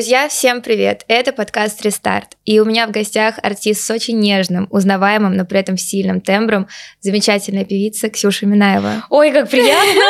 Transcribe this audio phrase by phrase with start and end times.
[0.00, 1.04] Друзья, всем привет!
[1.08, 2.28] Это подкаст «Рестарт».
[2.46, 6.68] И у меня в гостях артист с очень нежным, узнаваемым, но при этом сильным тембром,
[7.02, 9.04] замечательная певица Ксюша Минаева.
[9.10, 10.00] Ой, как приятно!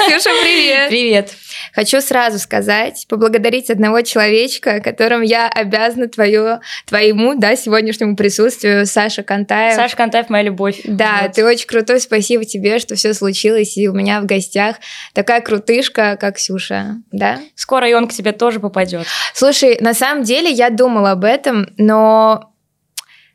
[0.08, 0.88] Ксюша, привет!
[0.88, 1.34] Привет!
[1.74, 9.22] Хочу сразу сказать, поблагодарить одного человечка, которым я обязана твою, твоему, да, сегодняшнему присутствию, Саша
[9.22, 9.74] Кантаев.
[9.74, 10.80] Саша Кантаев моя любовь.
[10.84, 11.32] Да, вот.
[11.32, 14.76] ты очень крутой, спасибо тебе, что все случилось, и у меня в гостях
[15.12, 17.40] такая крутышка, как Ксюша, да?
[17.54, 19.06] Скоро и он к тебе тоже попадет.
[19.34, 22.52] Слушай, на самом деле я думала об этом, но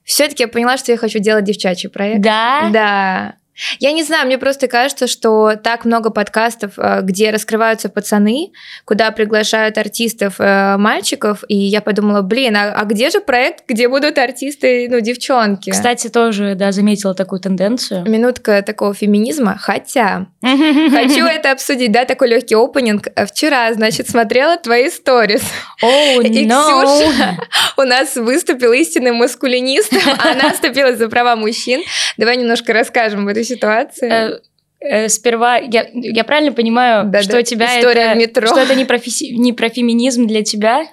[0.04, 2.22] все-таки я поняла, что я хочу делать девчачий проект.
[2.22, 2.70] Да?
[2.72, 3.36] Да.
[3.80, 8.52] Я не знаю, мне просто кажется, что так много подкастов, э, где раскрываются пацаны,
[8.84, 13.88] куда приглашают артистов э, мальчиков, и я подумала, блин, а, а где же проект, где
[13.88, 15.70] будут артисты, ну, девчонки?
[15.70, 18.04] Кстати, тоже, да, заметила такую тенденцию.
[18.10, 23.08] Минутка такого феминизма, хотя хочу это обсудить, да, такой легкий опенинг.
[23.28, 25.44] Вчера, значит, смотрела твои сторис.
[25.82, 27.38] Oh, и Ксюша
[27.78, 31.82] у нас выступил истинным маскулинистом, она вступила за права мужчин.
[32.18, 34.12] Давай немножко расскажем об этой ситуации?
[34.12, 34.40] Э,
[34.80, 37.40] э, сперва я, я правильно понимаю, да, что да.
[37.40, 38.48] у тебя История это, в метро.
[38.48, 40.86] что это не про, фи, не про феминизм для тебя?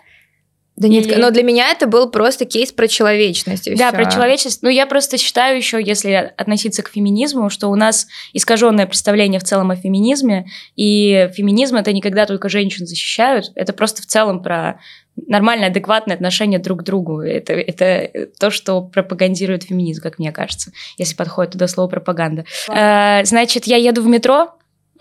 [0.76, 1.16] Да нет, Или...
[1.16, 3.68] но для меня это был просто кейс про человечность.
[3.76, 3.96] да, все.
[3.96, 4.62] про человечность.
[4.62, 9.44] Ну, я просто считаю еще, если относиться к феминизму, что у нас искаженное представление в
[9.44, 14.80] целом о феминизме, и феминизм это никогда только женщин защищают, это просто в целом про
[15.16, 17.20] нормальное, адекватное отношение друг к другу.
[17.20, 22.44] Это, это то, что пропагандирует феминизм, как мне кажется, если подходит туда слово пропаганда.
[22.68, 24.54] Э, значит, я еду в метро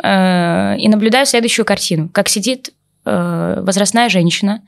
[0.04, 2.10] э, и наблюдаю следующую картину.
[2.10, 2.74] Как сидит
[3.06, 4.62] э, возрастная женщина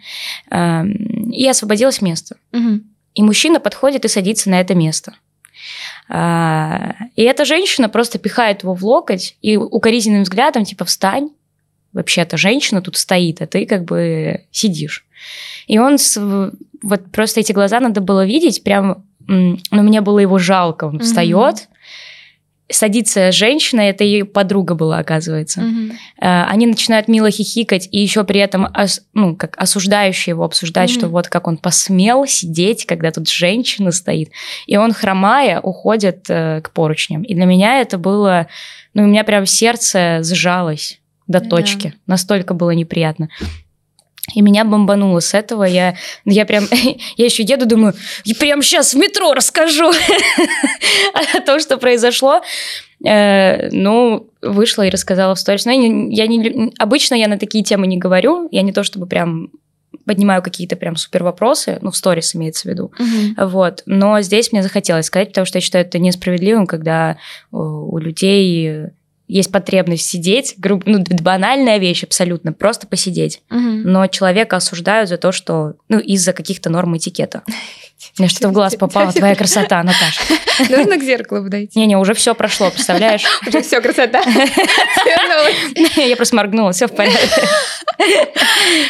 [0.50, 0.86] э,
[1.32, 2.38] и освободилось место.
[2.54, 2.82] Угу.
[3.16, 5.14] И мужчина подходит и садится на это место.
[6.10, 11.30] А, и эта женщина просто пихает его в локоть и укоризненным взглядом, типа, встань,
[11.94, 15.06] вообще-то женщина тут стоит, а ты как бы сидишь.
[15.68, 16.20] И он, с,
[16.82, 21.56] вот просто эти глаза надо было видеть, прям, ну, мне было его жалко, он встает,
[21.56, 22.74] mm-hmm.
[22.74, 25.62] садится женщина, это ее подруга была, оказывается.
[25.62, 26.46] Mm-hmm.
[26.50, 28.68] Они начинают мило хихикать и еще при этом,
[29.14, 30.94] ну, как осуждающие его обсуждать, mm-hmm.
[30.94, 34.32] что вот как он посмел сидеть, когда тут женщина стоит.
[34.66, 37.24] И он, хромая, уходит э, к поручням.
[37.24, 38.48] И для меня это было,
[38.94, 41.88] ну, у меня прям сердце сжалось до точки.
[41.88, 41.94] Yeah.
[42.08, 43.30] Настолько было неприятно.
[44.34, 45.66] И меня бомбануло с этого.
[45.66, 45.96] Я,
[46.26, 46.66] я прям,
[47.18, 47.94] я еще еду, думаю,
[48.40, 49.92] прям сейчас в метро расскажу
[51.34, 52.42] о том, что произошло.
[53.06, 55.66] Э, ну, вышла и рассказала в сторис.
[55.66, 58.48] Но я не, я не, обычно я на такие темы не говорю.
[58.52, 59.50] Я не то чтобы прям
[60.06, 62.92] поднимаю какие-то прям супер вопросы, ну, в сторис имеется в виду,
[63.38, 67.18] вот, но здесь мне захотелось сказать, потому что я считаю это несправедливым, когда
[67.52, 68.88] у людей
[69.34, 73.42] есть потребность сидеть, грубо, ну, банальная вещь абсолютно, просто посидеть.
[73.50, 73.60] Угу.
[73.60, 77.42] Но человека осуждают за то, что, ну, из-за каких-то норм этикета.
[78.20, 80.22] Мне что-то в глаз попало, твоя красота, Наташа.
[80.70, 81.80] Нужно к зеркалу подойти.
[81.80, 83.24] Не-не, уже все прошло, представляешь?
[83.48, 84.22] Уже все красота.
[85.96, 87.48] Я просто моргнула, все в порядке.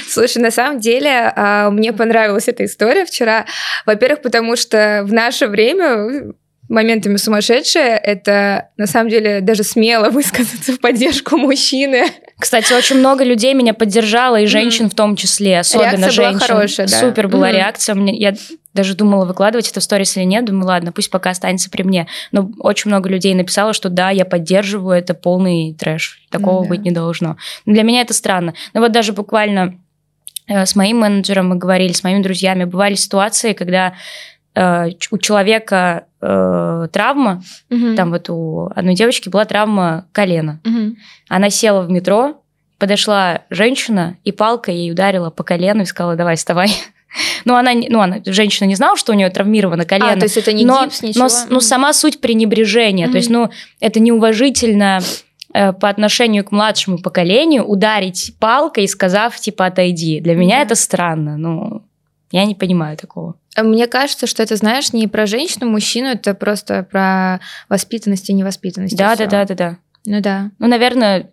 [0.09, 3.45] Слушай, на самом деле а, мне понравилась эта история вчера.
[3.85, 6.33] Во-первых, потому что в наше время
[6.73, 12.07] моментами сумасшедшая, это на самом деле даже смело высказаться в поддержку мужчины.
[12.39, 14.89] Кстати, очень много людей меня поддержало, и женщин mm.
[14.89, 16.37] в том числе, особенно реакция женщин.
[16.39, 16.99] Была хорошая, да?
[16.99, 17.55] Супер была mm.
[17.55, 17.95] реакция.
[17.95, 18.35] Мне, я
[18.73, 20.45] даже думала, выкладывать это в сторис или нет.
[20.45, 22.07] Думаю, ладно, пусть пока останется при мне.
[22.31, 26.21] Но очень много людей написало, что да, я поддерживаю, это полный трэш.
[26.31, 27.37] Такого mm, быть не должно.
[27.65, 28.55] Но для меня это странно.
[28.73, 29.79] Но вот даже буквально
[30.47, 33.93] э, с моим менеджером мы говорили, с моими друзьями, бывали ситуации, когда
[34.55, 37.95] э, у человека э, травма, угу.
[37.95, 40.59] там вот у одной девочки была травма колена.
[40.65, 40.95] Угу.
[41.29, 42.41] Она села в метро,
[42.79, 46.71] подошла женщина и палкой ей ударила по колену и сказала, давай, вставай.
[47.45, 50.13] Ну, она, ну, она, женщина не знала, что у нее травмировано колено.
[50.13, 51.27] А, то есть это не но, гипс, ничего?
[51.27, 53.05] Но, но сама суть пренебрежения.
[53.05, 53.11] Mm-hmm.
[53.11, 54.99] То есть, ну, это неуважительно
[55.53, 60.21] э, по отношению к младшему поколению ударить палкой, сказав, типа, отойди.
[60.21, 60.65] Для меня mm-hmm.
[60.65, 61.37] это странно.
[61.37, 61.83] Ну,
[62.33, 63.35] я не понимаю такого.
[63.55, 67.39] Мне кажется, что это, знаешь, не про женщину, мужчину, это просто про
[67.69, 68.97] воспитанность и невоспитанность.
[68.97, 69.77] Да, да, да, да, да.
[70.07, 70.49] Ну да.
[70.57, 71.29] Ну, наверное,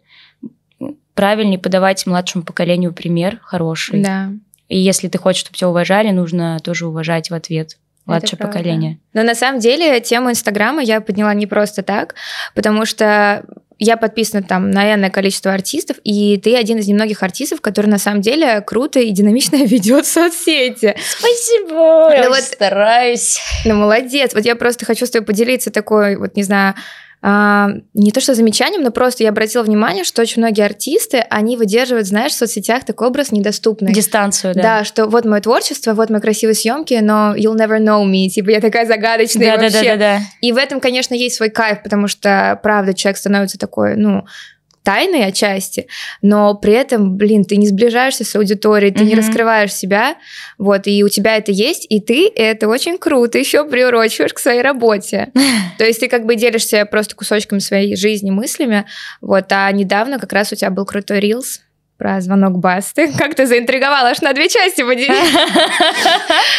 [1.15, 4.03] правильнее подавать младшему поколению пример хороший.
[4.03, 4.31] Да.
[4.69, 8.99] И если ты хочешь, чтобы тебя уважали, нужно тоже уважать в ответ младшее поколение.
[9.15, 12.15] Но на самом деле тему Инстаграма я подняла не просто так,
[12.55, 13.47] потому что
[13.81, 17.99] я подписана там на энное количество артистов, и ты один из немногих артистов, который на
[17.99, 20.95] самом деле круто и динамично ведет соцсети.
[21.19, 23.39] Спасибо, ну, я вот, стараюсь.
[23.65, 24.35] Ну, молодец.
[24.35, 26.75] Вот я просто хочу с тобой поделиться такой, вот, не знаю,
[27.23, 31.57] а, не то что замечанием, но просто я обратила внимание, что очень многие артисты, они
[31.57, 33.93] выдерживают, знаешь, в соцсетях такой образ недоступный.
[33.93, 34.63] Дистанцию, да.
[34.63, 38.51] Да, что вот мое творчество, вот мои красивые съемки, но you'll never know me, типа
[38.51, 39.83] я такая загадочная да, вообще.
[39.83, 40.21] Да, да, да, да.
[40.41, 44.25] И в этом, конечно, есть свой кайф, потому что, правда, человек становится такой, ну,
[44.83, 45.87] тайной отчасти,
[46.23, 49.07] но при этом, блин, ты не сближаешься с аудиторией, ты mm-hmm.
[49.07, 50.17] не раскрываешь себя,
[50.59, 54.63] вот, и у тебя это есть, и ты это очень круто еще приурочиваешь к своей
[54.63, 55.31] работе.
[55.79, 58.87] То есть ты как бы делишься просто кусочками своей жизни, мыслями,
[59.21, 61.61] вот, а недавно как раз у тебя был крутой рилс,
[62.01, 63.13] про звонок Басты.
[63.19, 65.11] Как ты заинтриговала, аж на две части поделить.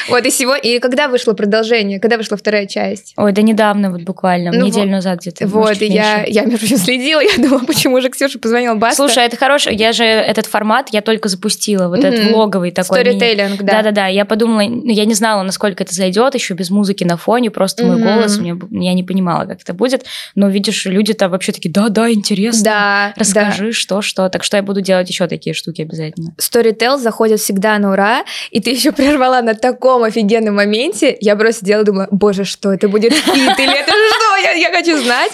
[0.07, 0.61] Вот, и сегодня...
[0.61, 1.99] И когда вышло продолжение?
[1.99, 3.13] Когда вышла вторая часть?
[3.17, 5.47] Ой, да недавно, вот буквально, ну, неделю назад где-то.
[5.47, 8.97] Вот, и я, я, между прочим, следила, я думала, почему же Ксюша позвонила Баста.
[8.97, 12.99] Слушай, это хороший, я же этот формат, я только запустила, вот этот влоговый такой.
[12.99, 13.73] Сторителлинг, да.
[13.73, 17.49] Да-да-да, я подумала, ну, я не знала, насколько это зайдет, еще без музыки на фоне,
[17.51, 20.05] просто мой голос, мне, я не понимала, как это будет,
[20.35, 24.81] но видишь, люди-то вообще такие, да-да, интересно, да, расскажи, что, что, так что я буду
[24.81, 26.35] делать еще такие штуки обязательно.
[26.37, 31.17] Storytel заходит всегда на ура, и ты еще прервала на таком офигенном моменте.
[31.21, 35.01] Я просто делала, думала, боже, что это будет feat, или это что, я, я хочу
[35.01, 35.31] знать.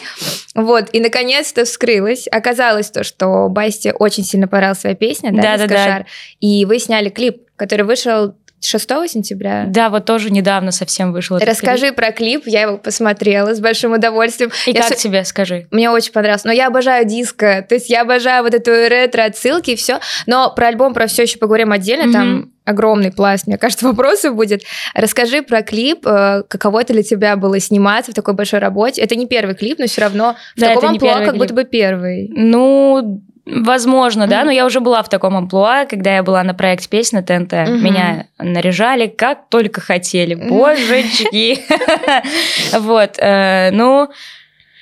[0.54, 2.28] Вот, и наконец-то вскрылось.
[2.32, 6.06] Оказалось то, что Басте очень сильно понравилась твоя песня, да, да, да, да.
[6.40, 9.66] И вы сняли клип, который вышел 6 сентября.
[9.68, 11.38] Да, вот тоже недавно совсем вышел.
[11.38, 11.96] Расскажи клип.
[11.96, 14.52] про клип, я его посмотрела с большим удовольствием.
[14.66, 15.02] И я как с...
[15.02, 15.68] тебе, скажи?
[15.72, 16.44] Мне очень понравилось.
[16.44, 20.00] Но я обожаю диско, то есть я обожаю вот эту ретро-отсылки и все.
[20.26, 22.14] Но про альбом, про все еще поговорим отдельно, mm-hmm.
[22.14, 24.64] там огромный пласт, мне кажется, вопросов будет.
[24.94, 29.02] Расскажи про клип, э, каково это для тебя было сниматься в такой большой работе.
[29.02, 31.38] Это не первый клип, но все равно в да, таком амплуа как клип.
[31.38, 32.30] будто бы первый.
[32.34, 34.28] Ну, Возможно, mm-hmm.
[34.28, 37.54] да, но я уже была в таком амплуа, когда я была на проекте песни ТНТ.
[37.54, 37.78] Mm-hmm.
[37.78, 40.36] Меня наряжали как только хотели.
[40.36, 41.60] Божечки.
[42.78, 43.18] Вот.
[43.20, 44.10] Э, ну,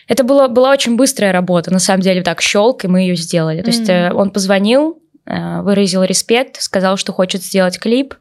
[0.08, 3.62] это была была очень быстрая работа, на самом деле, так, щелк, и мы ее сделали.
[3.62, 8.16] То есть э, он позвонил, э, выразил респект, сказал, что хочет сделать клип.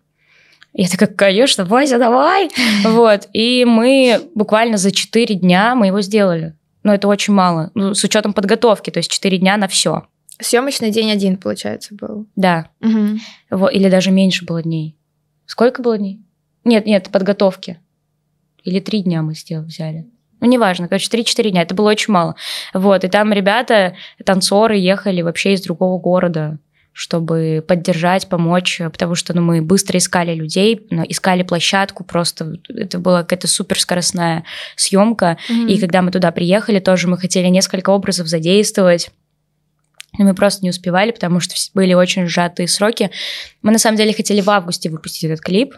[0.75, 2.50] Я такая, конечно, Вася, давай.
[2.85, 3.29] Вот.
[3.32, 6.55] И мы буквально за 4 дня мы его сделали.
[6.82, 7.70] Но это очень мало.
[7.75, 10.06] Ну, с учетом подготовки, то есть 4 дня на все.
[10.41, 12.27] Съемочный день один, получается, был.
[12.35, 12.69] Да.
[12.81, 13.69] Угу.
[13.69, 14.97] Или даже меньше было дней.
[15.47, 16.21] Сколько было дней?
[16.65, 17.79] Нет, нет, подготовки.
[18.65, 20.07] Или три дня мы сделали, взяли.
[20.41, 21.63] Ну, неважно, короче, 3-4 дня.
[21.63, 22.35] Это было очень мало.
[22.73, 23.95] Вот, и там ребята,
[24.25, 26.59] танцоры ехали вообще из другого города,
[26.93, 33.23] чтобы поддержать, помочь, потому что ну, мы быстро искали людей, искали площадку, просто это была
[33.23, 34.45] какая-то суперскоростная
[34.77, 35.39] съемка.
[35.49, 35.69] Mm-hmm.
[35.69, 39.11] И когда мы туда приехали, тоже мы хотели несколько образов задействовать
[40.23, 43.11] мы просто не успевали, потому что были очень сжатые сроки.
[43.63, 45.75] Мы на самом деле хотели в августе выпустить этот клип,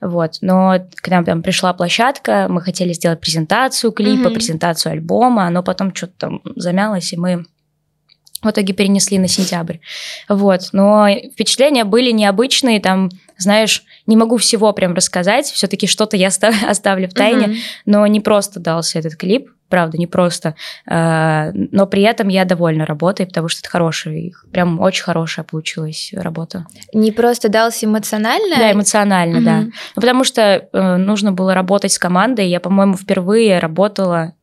[0.00, 0.38] вот.
[0.40, 4.34] Но когда там пришла площадка, мы хотели сделать презентацию клипа, mm-hmm.
[4.34, 7.44] презентацию альбома, но потом что-то там замялось, и мы
[8.42, 9.78] в итоге перенесли на сентябрь.
[10.28, 10.68] Вот.
[10.72, 16.28] Но впечатления были необычные, там, знаешь, не могу всего прям рассказать, все-таки что-то я
[16.68, 17.58] оставлю в тайне, mm-hmm.
[17.86, 20.54] но не просто дался этот клип, правда, не просто.
[20.86, 26.10] Э, но при этом я довольна работой, потому что это хорошая, прям очень хорошая получилась
[26.14, 26.66] работа.
[26.92, 28.56] Не просто дался эмоционально?
[28.56, 29.44] Да, эмоционально, угу.
[29.44, 29.60] да.
[29.60, 32.48] Ну, потому что э, нужно было работать с командой.
[32.48, 34.34] Я, по-моему, впервые работала,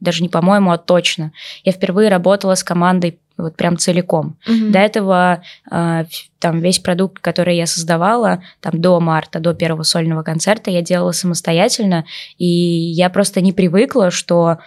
[0.00, 1.32] даже не по-моему, а точно.
[1.64, 4.36] Я впервые работала с командой вот прям целиком.
[4.46, 4.70] Mm-hmm.
[4.70, 6.04] До этого э,
[6.38, 11.12] там весь продукт, который я создавала, там до марта, до первого сольного концерта, я делала
[11.12, 12.04] самостоятельно,
[12.36, 14.58] и я просто не привыкла, что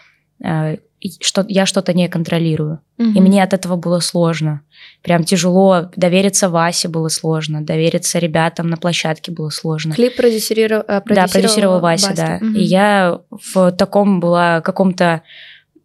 [0.44, 0.78] э,
[1.20, 2.80] что я что-то не контролирую.
[3.00, 3.14] Mm-hmm.
[3.16, 4.62] И мне от этого было сложно.
[5.02, 5.90] Прям тяжело.
[5.96, 7.62] Довериться Васе было сложно.
[7.64, 9.96] Довериться ребятам на площадке было сложно.
[9.96, 12.40] Клип продюсировал, продюсировал, да, продюсировал Вася, Баста.
[12.40, 12.46] да.
[12.46, 12.58] Mm-hmm.
[12.58, 15.24] И я в таком была каком-то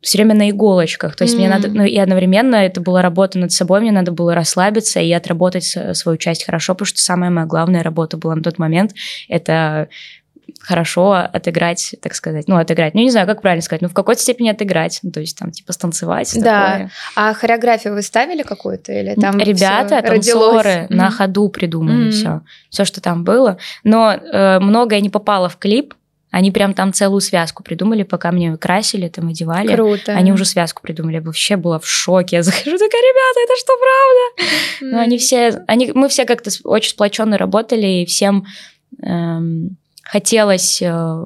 [0.01, 1.17] все время на иголочках.
[1.17, 1.39] То есть mm-hmm.
[1.39, 5.11] мне надо, ну и одновременно это была работа над собой, мне надо было расслабиться и
[5.13, 8.93] отработать свою часть хорошо, потому что самая моя главная работа была на тот момент
[9.29, 9.89] это
[10.61, 14.21] хорошо отыграть, так сказать, ну, отыграть, ну, не знаю, как правильно сказать, ну, в какой-то
[14.21, 16.33] степени отыграть, ну, то есть там, типа, станцевать.
[16.41, 16.91] Да, такое.
[17.15, 20.95] а хореографию вы ставили какую-то или там Ребята, танцоры mm-hmm.
[20.95, 22.11] на ходу придумали mm-hmm.
[22.11, 25.95] все, все, что там было, но э, многое не попало в клип,
[26.31, 29.75] они прям там целую связку придумали, пока мне красили, там одевали.
[29.75, 30.13] Круто.
[30.13, 31.17] Они уже связку придумали.
[31.17, 32.37] Я вообще была в шоке.
[32.37, 34.53] Я захожу, такая, ребята, это что, правда?
[34.83, 34.91] Mm.
[34.91, 38.45] Но они все, они, мы все как-то очень сплоченно работали, и всем
[39.03, 41.25] эм, хотелось э,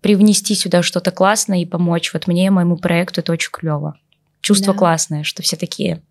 [0.00, 2.12] привнести сюда что-то классное и помочь.
[2.12, 3.98] Вот мне, моему проекту это очень клево.
[4.40, 4.78] Чувство да.
[4.78, 6.02] классное, что все такие,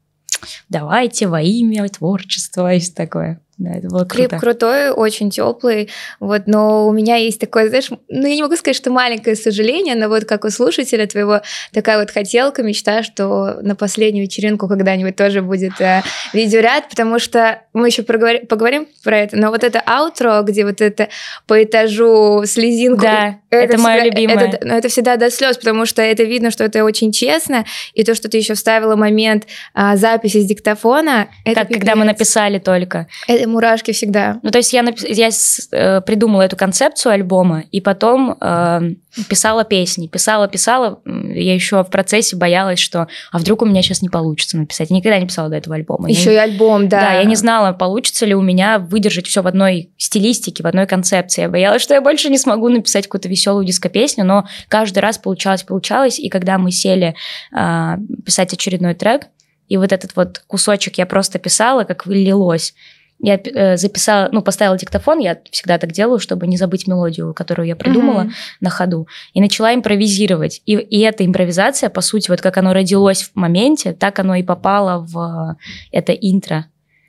[0.67, 3.39] давайте во имя творчества и такое.
[3.57, 4.39] Да, это было Клип круто.
[4.39, 8.75] крутой, очень теплый, вот, но у меня есть такое, знаешь, ну я не могу сказать,
[8.75, 11.41] что маленькое сожаление, но вот как у слушателя твоего
[11.71, 16.01] такая вот хотелка, мечта, что на последнюю вечеринку когда-нибудь тоже будет э,
[16.33, 20.81] видеоряд, потому что мы еще проговор- поговорим про это, но вот это аутро, где вот
[20.81, 21.09] это
[21.45, 24.47] по этажу слезинку, Да, это моё всегда- любимое.
[24.49, 28.03] Это, но это всегда до слез, потому что это видно, что это очень честно, и
[28.03, 29.45] то, что ты еще вставила момент
[29.75, 32.19] а, записи с диктофона, это Как когда мы пипец.
[32.19, 33.07] написали только.
[33.27, 34.39] Это мурашки всегда.
[34.43, 38.81] Ну, то есть я, напис- я с- э, придумала эту концепцию альбома, и потом э,
[39.29, 40.07] писала песни.
[40.07, 41.01] Писала, писала.
[41.05, 44.89] Я еще в процессе боялась, что а вдруг у меня сейчас не получится написать.
[44.89, 46.09] Я никогда не писала до этого альбома.
[46.09, 46.99] Я Еще не- и альбом, да.
[47.01, 50.87] Да, я не знала, получится ли у меня выдержать все в одной стилистике, в одной
[50.87, 51.41] концепции.
[51.43, 55.63] Я боялась, что я больше не смогу написать какую-то веселую диско-песню, но каждый раз получалось,
[55.63, 56.19] получалось.
[56.19, 57.15] И когда мы сели
[57.53, 59.27] а, писать очередной трек,
[59.69, 62.73] и вот этот вот кусочек я просто писала, как лилось.
[63.23, 67.67] Я э, записала, ну, поставила диктофон, я всегда так делаю, чтобы не забыть мелодию, которую
[67.67, 68.33] я придумала Мгм.
[68.59, 70.61] на ходу, и начала импровизировать.
[70.65, 74.43] И, и эта импровизация, по сути, вот как оно родилось в моменте, так оно и
[74.43, 75.17] попало в
[75.51, 75.55] э,
[75.91, 76.65] это интро.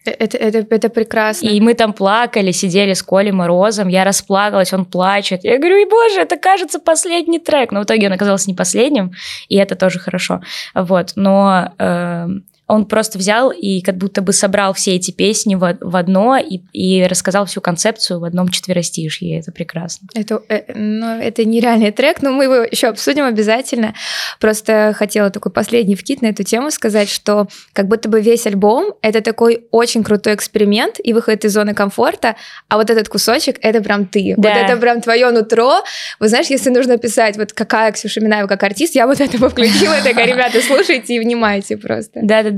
[0.07, 1.49] Э, Это, это, это прекрасно.
[1.49, 5.43] И мы там плакали, сидели с Колей Морозом, я расплакалась, он плачет.
[5.45, 7.73] Я говорю, и боже, это кажется последний трек.
[7.73, 9.13] Но в итоге он оказался не последним,
[9.49, 10.41] и это тоже хорошо.
[10.75, 15.79] Вот, но эм, он просто взял и как будто бы собрал все эти песни в,
[15.81, 20.09] в одно и, и рассказал всю концепцию в одном четверостишье, это прекрасно.
[20.15, 23.95] Это, э, ну, это нереальный трек, но мы его еще обсудим обязательно.
[24.41, 28.95] Просто хотела такой последний вкид на эту тему сказать, что как будто бы весь альбом—
[29.03, 32.37] это такой очень крутой эксперимент и выход из зоны комфорта,
[32.69, 34.35] а вот этот кусочек— это прям ты.
[34.39, 34.49] Да.
[34.49, 35.85] Вот это прям твое нутро.
[36.19, 39.51] Вы знаешь, если нужно писать, вот какая Ксюша Минаева как артист, я вот это бы
[39.51, 42.21] включила, такая, ребята, слушайте и внимайте просто.
[42.23, 42.54] Да-да-да.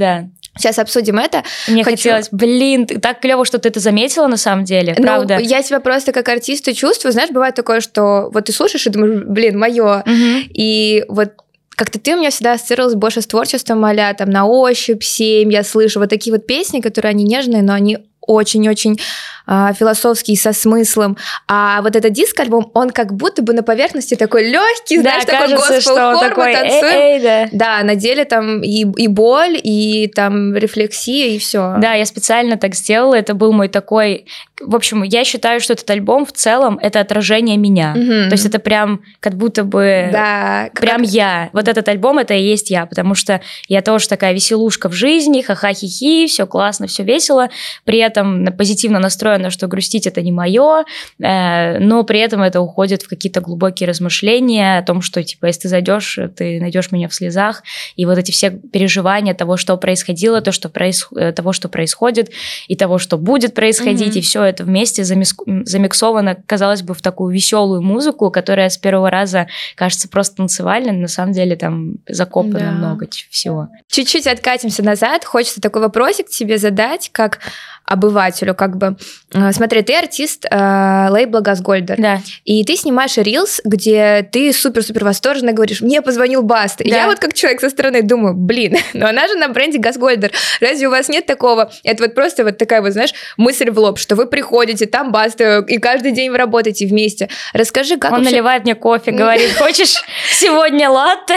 [0.59, 1.43] Сейчас обсудим это.
[1.69, 5.39] Мне Хочу- хотелось, блин, так клево, что ты это заметила на самом деле, Ну, правда.
[5.39, 7.13] я себя просто как артиста чувствую.
[7.13, 10.03] Знаешь, бывает такое, что вот ты слушаешь и думаешь, блин, мое.
[10.07, 10.45] Мгм.
[10.55, 11.33] И вот
[11.77, 15.63] как-то ты у меня всегда ассоциировалась больше с творчеством а там на ощупь, семь, я
[15.63, 18.99] слышу вот такие вот песни, которые они нежные, но они очень-очень
[19.47, 21.17] а, философские, со смыслом.
[21.47, 25.81] А вот этот диск-альбом, он как будто бы на поверхности такой легкий, знаешь, такой кажется,
[25.81, 26.85] что он госпел-хор, такой, мы танцуем.
[26.85, 27.49] «Эй, эй», да.
[27.53, 31.77] Да, на деле там и, и боль, и там рефлексия, и все.
[31.79, 33.15] Да, я специально так сделала.
[33.15, 34.27] Это был мой такой...
[34.61, 37.93] В общем, я считаю, что этот альбом в целом это отражение меня.
[37.95, 40.09] То есть это прям как будто бы...
[40.13, 41.51] да, Прям я.
[41.53, 45.43] Вот этот альбом это и есть я, потому что я тоже такая веселушка в жизни,
[45.43, 47.51] ха-ха-хи-хи, все классно, все весело.
[47.85, 50.85] При этом позитивно настроена, что грустить это не мое,
[51.19, 55.69] но при этом это уходит в какие-то глубокие размышления о том, что типа если ты
[55.69, 57.63] зайдешь, ты найдешь меня в слезах,
[57.97, 61.07] и вот эти все переживания того, что происходило, то, что проис...
[61.15, 62.31] э, того, что происходит,
[62.69, 64.19] и того, что будет происходить, Мгм.
[64.19, 69.47] и все это вместе замиксовано, казалось бы, в такую веселую музыку, которая с первого раза
[69.75, 72.71] кажется просто танцевальной, но на самом деле там закопано Да.
[72.73, 73.69] много всего.
[73.89, 75.25] Чуть-чуть откатимся назад.
[75.25, 77.41] Хочется такой вопросик тебе задать, как
[77.87, 78.97] обывателю, как бы.
[79.33, 82.21] Э, Смотри, ты артист э, лейбла Газгольдер, Да.
[82.45, 86.85] и ты снимаешь рилс, где ты супер-супер восторженно говоришь, мне позвонил Баста.
[86.85, 86.97] И Да.
[86.97, 90.33] Я вот как человек со стороны думаю, блин, но она же на бренде Газгольдер.
[90.61, 91.71] Разве у вас нет такого?
[91.85, 95.65] Это вот просто вот такая вот, знаешь, мысль в лоб, что вы приходите, там Баста,
[95.67, 97.29] и каждый день вы работаете вместе.
[97.53, 98.33] Расскажи, как Он вообще...
[98.33, 99.95] наливает мне кофе, говорит, хочешь
[100.31, 101.37] сегодня латте?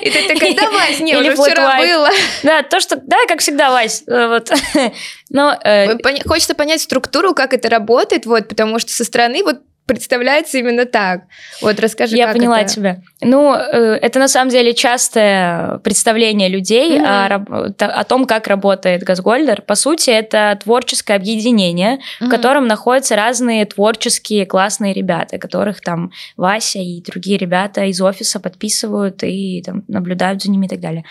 [0.00, 2.08] И ты такая, давай, не, уже вчера было.
[2.42, 2.96] Да, то, что...
[2.96, 4.04] Да, как всегда, Вась.
[4.06, 4.50] э, Вот.
[5.32, 9.60] Но э, Поня- Хочется понять структуру, как это работает, вот, потому что со стороны вот
[9.84, 11.22] представляется именно так.
[11.60, 12.72] Вот расскажи, Я поняла это.
[12.72, 13.00] тебя.
[13.20, 17.06] Ну, э, это на самом деле частое представление людей Мгм.
[17.08, 19.62] о, о том, как работает Газгольдер.
[19.62, 22.30] По сути, это творческое объединение, в Мгм.
[22.30, 29.22] котором находятся разные творческие классные ребята, которых там Вася и другие ребята из офиса подписывают
[29.24, 31.04] и там, наблюдают за ними и так далее.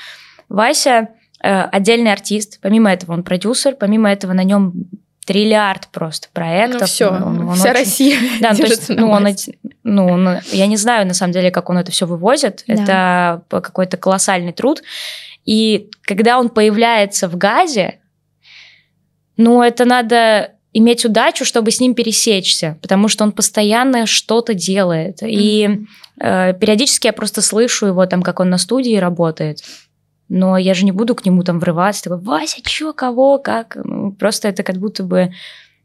[0.48, 1.10] Вася
[1.50, 4.74] отдельный артист, помимо этого он продюсер, помимо этого на нем
[5.26, 6.82] триллиард просто проектов.
[6.82, 9.28] Ну все, Он- он вся очень- Россия да, ну, то есть, ну, он,
[9.84, 12.64] ну, он- я не знаю, на самом деле, как он это все вывозит.
[12.68, 12.74] Да.
[13.50, 14.82] Это какой-то колоссальный труд.
[15.46, 18.00] И когда он появляется в газе,
[19.38, 25.20] ну, это надо иметь удачу, чтобы с ним пересечься, потому что он постоянно что-то делает.
[25.22, 25.88] И Мгм.
[26.22, 29.60] э, периодически я просто слышу его там, как он на студии работает.
[30.34, 33.76] Но я же не буду к нему там врываться, такой, Вася, чё, кого, как?
[33.84, 35.32] Ну, просто это как будто бы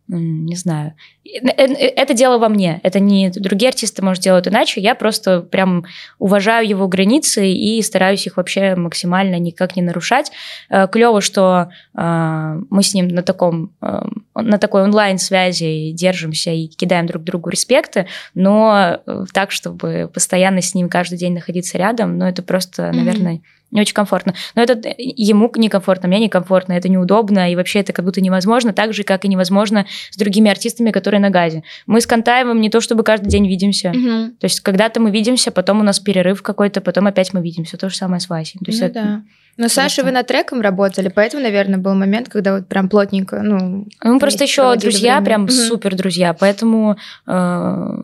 [0.08, 0.94] не знаю.
[1.24, 2.80] Э, э, это дело во мне.
[2.84, 4.80] Это не другие артисты, может, делают иначе.
[4.80, 5.84] Я просто прям
[6.20, 10.30] уважаю его границы и стараюсь их вообще максимально никак не нарушать.
[10.70, 17.24] Э, Клево, что мы с ним на таком на такой онлайн-связи держимся и кидаем друг
[17.24, 19.00] другу респекты, но
[19.32, 23.80] так, чтобы постоянно с ним каждый день находиться рядом, ну, это просто, наверное, mm-hmm не
[23.80, 24.34] очень комфортно.
[24.54, 28.92] Но это ему некомфортно, мне некомфортно, это неудобно, и вообще это как будто невозможно, так
[28.92, 31.62] же, как и невозможно с другими артистами, которые на газе.
[31.86, 33.90] Мы с Кантаевым не то чтобы каждый день видимся.
[33.90, 34.36] Угу.
[34.38, 37.76] То есть когда-то мы видимся, потом у нас перерыв какой-то, потом опять мы видимся.
[37.76, 38.60] То же самое с Васей.
[38.60, 39.22] То есть ну, это, да.
[39.56, 43.86] Но Саша, вы над треком работали, поэтому, наверное, был момент, когда вот прям плотненько, ну...
[44.04, 45.24] Мы просто еще друзья, время.
[45.24, 45.52] прям угу.
[45.52, 46.96] супер друзья, поэтому...
[47.26, 48.02] Э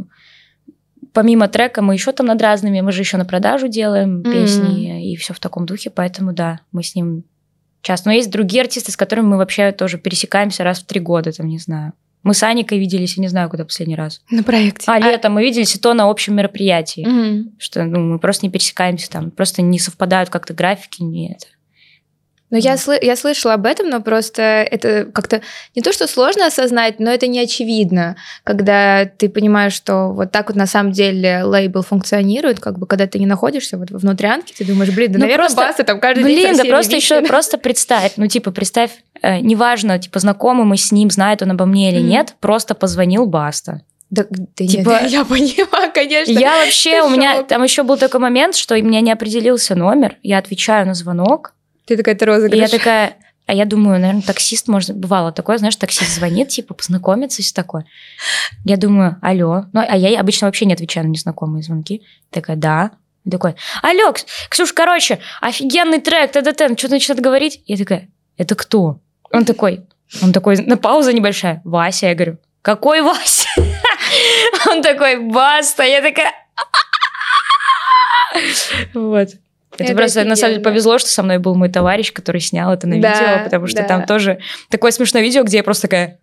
[1.12, 4.33] помимо трека мы еще там над разными, мы же еще на продажу делаем mm-hmm.
[4.33, 7.25] песни и все в таком духе, поэтому да, мы с ним
[7.83, 8.09] часто.
[8.09, 11.47] Но есть другие артисты, с которыми мы вообще тоже пересекаемся раз в три года, там,
[11.47, 11.92] не знаю.
[12.23, 14.23] Мы с Аникой виделись, я не знаю, куда последний раз.
[14.31, 14.88] На проекте.
[14.88, 15.00] А, а...
[15.00, 17.04] летом мы виделись, и то на общем мероприятии.
[17.04, 17.52] Mm-hmm.
[17.59, 21.47] Что ну, мы просто не пересекаемся там, просто не совпадают как-то графики, не это.
[22.52, 25.40] Ну, я, сл- я слышала об этом, но просто это как-то
[25.75, 30.49] не то, что сложно осознать, но это не очевидно, когда ты понимаешь, что вот так
[30.49, 34.66] вот на самом деле лейбл функционирует, как бы когда ты не находишься вот внутрянке, ты
[34.66, 37.23] думаешь, блин, да, ну, наверное, просто, басы там каждый блин, день Блин, да просто еще
[37.23, 38.90] просто представь, ну, типа, представь,
[39.23, 42.06] э, неважно, типа, знакомый мы с ним, знает он обо мне или mm-hmm.
[42.06, 43.80] нет, просто позвонил Баста.
[44.11, 46.32] Да, да типа, я, я поняла, конечно.
[46.32, 50.16] Я вообще, у меня там еще был такой момент, что у меня не определился номер,
[50.23, 51.54] я отвечаю на звонок,
[51.87, 52.59] ты такая, ты розыгрыш.
[52.59, 56.75] И я такая, а я думаю, наверное, таксист, может, бывало такое, знаешь, таксист звонит, типа,
[56.75, 57.87] познакомиться, все такое.
[58.65, 59.67] Я думаю, алло.
[59.73, 62.03] Ну, а я обычно вообще не отвечаю на незнакомые звонки.
[62.31, 62.93] Такая, да.
[63.25, 64.15] И такой, алло,
[64.49, 67.62] Ксюш, короче, офигенный трек, т-т-т, что-то начинает говорить.
[67.67, 69.01] Я такая, это кто?
[69.31, 69.87] Он такой,
[70.23, 72.07] он такой, на пауза небольшая, Вася.
[72.09, 73.49] Я говорю, какой Вася?
[74.71, 75.83] Он такой, баста.
[75.83, 76.33] Я такая,
[78.95, 79.29] вот.
[79.75, 80.31] Это, это просто, офигенно.
[80.31, 83.12] на самом деле, повезло, что со мной был мой товарищ, который снял это на да,
[83.12, 83.88] видео, потому что да.
[83.88, 84.38] там тоже
[84.69, 86.19] такое смешное видео, где я просто такая,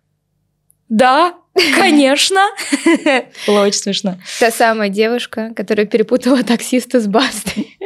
[0.90, 1.34] да,
[1.76, 2.40] конечно.
[3.46, 4.16] Было очень смешно.
[4.38, 7.78] Та самая девушка, которая перепутала таксиста с Бастой.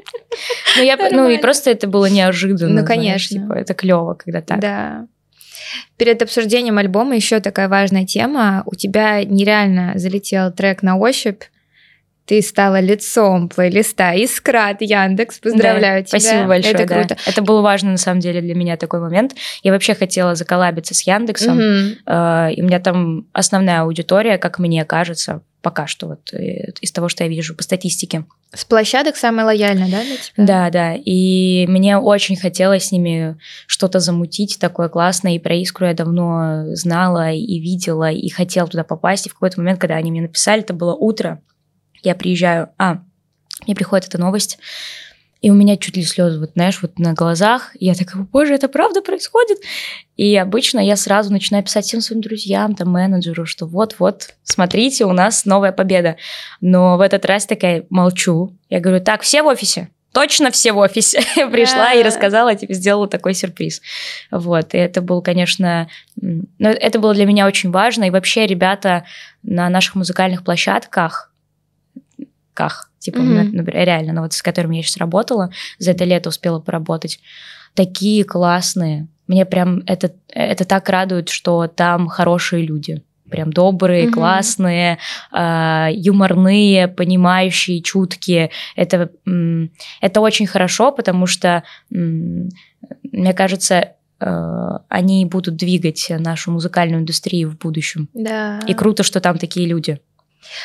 [0.76, 2.80] Ну, я, ну и просто это было неожиданно.
[2.80, 3.36] Ну, конечно.
[3.36, 4.58] Знаешь, типа, это клево, когда так.
[4.58, 5.06] Да.
[5.96, 8.64] Перед обсуждением альбома еще такая важная тема.
[8.66, 11.44] У тебя нереально залетел трек на ощупь
[12.26, 15.38] ты стала лицом плейлиста Искра от Яндекс.
[15.40, 16.20] Поздравляю да, тебя.
[16.20, 16.74] Спасибо большое.
[16.74, 17.16] Это круто.
[17.26, 19.34] Это был важно на самом деле для меня такой момент.
[19.62, 21.58] Я вообще хотела заколабиться с Яндексом.
[21.58, 21.64] Угу.
[22.52, 27.08] И у меня там основная аудитория, как мне кажется, пока что вот э, из того,
[27.08, 28.24] что я вижу по статистике.
[28.52, 30.46] С площадок самая лояльная, да, для тебя?
[30.46, 30.94] Да, да.
[30.94, 35.34] И мне очень хотелось с ними что-то замутить такое классное.
[35.34, 39.26] И про Искру я давно знала и видела, и хотела туда попасть.
[39.26, 41.40] И в какой-то момент, когда они мне написали, это было утро,
[42.04, 43.02] я приезжаю, а,
[43.66, 44.58] мне приходит эта новость,
[45.44, 47.76] и у меня чуть ли слезы, вот, знаешь, вот на глазах.
[47.78, 49.58] И я такая, боже, это правда происходит?
[50.16, 55.12] И обычно я сразу начинаю писать всем своим друзьям, там, менеджеру, что вот-вот, смотрите, у
[55.12, 56.16] нас новая победа.
[56.62, 58.56] Но в этот раз такая молчу.
[58.70, 59.90] Я говорю, так, все в офисе?
[60.14, 61.20] Точно все в офисе.
[61.52, 63.82] Пришла и рассказала, типа, сделала такой сюрприз.
[64.30, 68.04] Вот, и это был, конечно, ну, это было для меня очень важно.
[68.04, 69.04] И вообще ребята
[69.42, 71.33] на наших музыкальных площадках,
[72.54, 73.50] ках, типа, mm-hmm.
[73.52, 77.20] например, реально, ну, вот с которыми я сейчас работала, за это лето успела поработать,
[77.74, 79.08] такие классные.
[79.26, 83.02] Мне прям это, это так радует, что там хорошие люди.
[83.30, 84.10] Прям добрые, mm-hmm.
[84.10, 84.98] классные,
[85.32, 88.50] э, юморные, понимающие, чуткие.
[88.76, 89.10] Это,
[90.00, 97.58] это очень хорошо, потому что, мне кажется, э, они будут двигать нашу музыкальную индустрию в
[97.58, 98.08] будущем.
[98.14, 98.60] Да.
[98.68, 100.00] И круто, что там такие люди.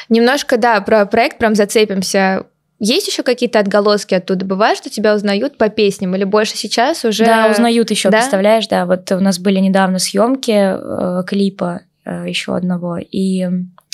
[0.09, 2.45] Немножко, да, про проект прям зацепимся.
[2.79, 4.45] Есть еще какие-то отголоски оттуда?
[4.45, 7.25] Бывает, что тебя узнают по песням или больше сейчас уже?
[7.25, 8.19] Да, узнают еще, да?
[8.19, 8.85] представляешь, да.
[8.85, 13.47] Вот у нас были недавно съемки э, клипа э, еще одного, и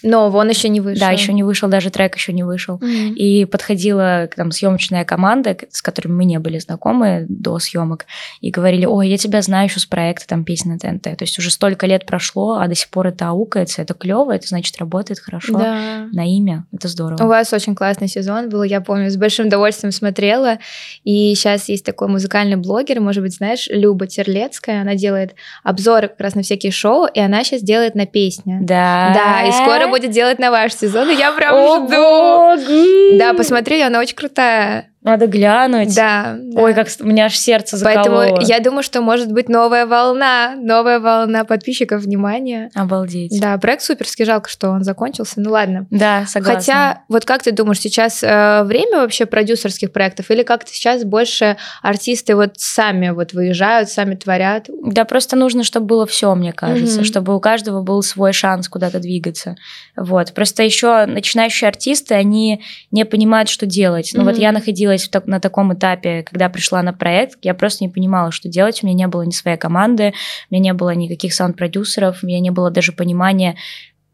[0.05, 0.99] но он еще не вышел.
[0.99, 2.77] Да, еще не вышел, даже трек еще не вышел.
[2.77, 3.13] Mm-hmm.
[3.15, 8.05] И подходила там съемочная команда, с которыми мы не были знакомы до съемок,
[8.39, 11.03] и говорили, ой, я тебя знаю еще с проекта там песни на ТНТ.
[11.03, 14.47] То есть уже столько лет прошло, а до сих пор это аукается, это клево, это
[14.47, 16.07] значит работает хорошо да.
[16.11, 17.23] на имя, это здорово.
[17.23, 20.59] У вас очень классный сезон был, я помню, с большим удовольствием смотрела,
[21.03, 26.19] и сейчас есть такой музыкальный блогер, может быть, знаешь, Люба Терлецкая, она делает обзоры как
[26.19, 28.59] раз на всякие шоу, и она сейчас делает на песни.
[28.61, 29.11] Да.
[29.13, 31.87] Да, и скоро будет делать на ваш сезон, и я прям О, жду.
[31.87, 33.17] Богу.
[33.17, 34.89] Да, посмотри, она очень крутая.
[35.05, 35.95] Надо глянуть.
[35.95, 36.35] Да.
[36.55, 38.21] Ой, как у меня аж сердце закололо.
[38.23, 42.71] Поэтому я думаю, что может быть новая волна, новая волна подписчиков, внимания.
[42.73, 43.39] Обалдеть.
[43.39, 45.39] Да, проект суперский, жалко, что он закончился.
[45.39, 45.85] Ну ладно.
[45.91, 46.59] Да, согласна.
[46.59, 51.57] Хотя, вот как ты думаешь, сейчас э, время вообще продюсерских проектов или как-то сейчас больше
[51.83, 54.67] артисты вот сами вот выезжают, сами творят?
[54.83, 57.05] Да, просто нужно, чтобы было все, мне кажется, Мгм.
[57.05, 59.55] чтобы у каждого был свой шанс куда-то двигаться.
[59.95, 60.33] Вот.
[60.33, 64.09] Просто еще начинающие артисты, они не понимают, что делать.
[64.15, 64.41] Ну вот Мгм.
[64.41, 68.31] я находилась в так- на таком этапе, когда пришла на проект, я просто не понимала,
[68.31, 68.81] что делать.
[68.83, 70.13] У меня не было ни своей команды,
[70.49, 73.55] у меня не было никаких саунд-продюсеров, у меня не было даже понимания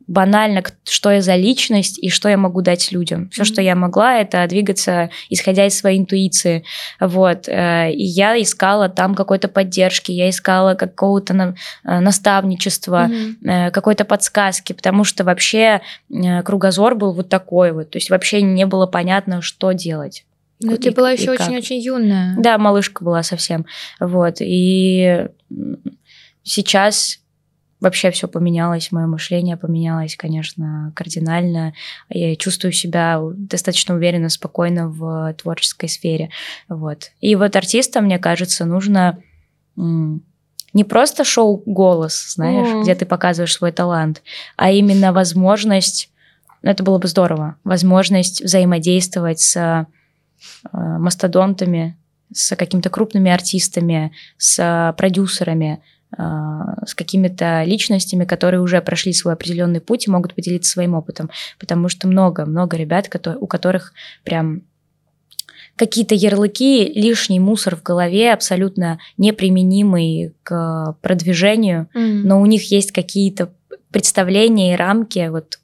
[0.07, 3.29] банально, что я за личность и что я могу дать людям.
[3.29, 3.65] Все, что Мгм.
[3.65, 6.63] я могла, это двигаться, исходя из своей интуиции.
[6.99, 7.47] Вот.
[7.47, 13.09] э, И я искала там какой-то поддержки, я искала какого-то на- э, наставничества,
[13.45, 15.79] э, какой-то подсказки, потому что вообще
[16.43, 17.91] кругозор был вот такой вот.
[17.91, 20.25] То есть вообще не было понятно, что делать.
[20.61, 22.35] Ну, ты была еще очень-очень юная.
[22.37, 23.65] Да, малышка была совсем.
[23.99, 24.37] Вот.
[24.39, 25.27] И
[26.43, 27.19] сейчас
[27.79, 31.73] вообще все поменялось, мое мышление поменялось, конечно, кардинально.
[32.09, 36.29] Я чувствую себя достаточно уверенно, спокойно в творческой сфере.
[36.69, 37.11] Вот.
[37.21, 39.17] И вот артистам, мне кажется, нужно
[39.75, 42.83] не просто шоу «Голос», знаешь, Мгм.
[42.83, 44.21] где ты показываешь свой талант,
[44.55, 46.09] а именно возможность,
[46.61, 49.87] ну, это было бы здорово, возможность взаимодействовать с
[50.71, 51.97] мастодонтами,
[52.33, 55.81] с какими-то крупными артистами, с продюсерами,
[56.17, 56.21] э,
[56.85, 61.29] с какими-то личностями, которые уже прошли свой определенный путь и могут поделиться своим опытом.
[61.59, 64.61] Потому что много-много ребят, кото- у которых прям
[65.75, 72.27] какие-то ярлыки, лишний мусор в голове, абсолютно неприменимый к продвижению, Мгм.
[72.27, 73.51] но у них есть какие-то
[73.91, 75.59] представления и рамки, вот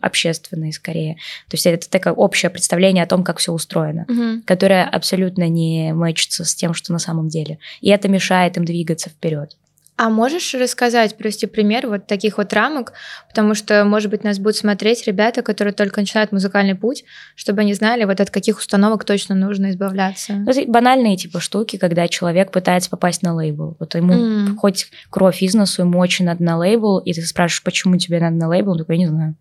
[0.00, 1.14] общественные скорее.
[1.48, 4.42] То есть это такое общее представление о том, как все устроено, Мгм.
[4.46, 7.58] которое абсолютно не мэчится с тем, что на самом деле.
[7.80, 9.56] И это мешает им двигаться вперед.
[9.96, 12.94] А можешь рассказать, привести пример вот таких вот рамок,
[13.28, 17.04] потому что, может быть, нас будут смотреть ребята, которые только начинают музыкальный путь,
[17.36, 20.32] чтобы они знали, вот от каких установок точно нужно избавляться.
[20.32, 23.76] Ну, банальные типа штуки, когда человек пытается попасть на лейбл.
[23.78, 24.56] Вот ему М.
[24.56, 28.34] хоть кровь из носу, ему очень надо на лейбл, и ты спрашиваешь, почему тебе надо
[28.36, 29.36] на лейбл, он такой, я не знаю.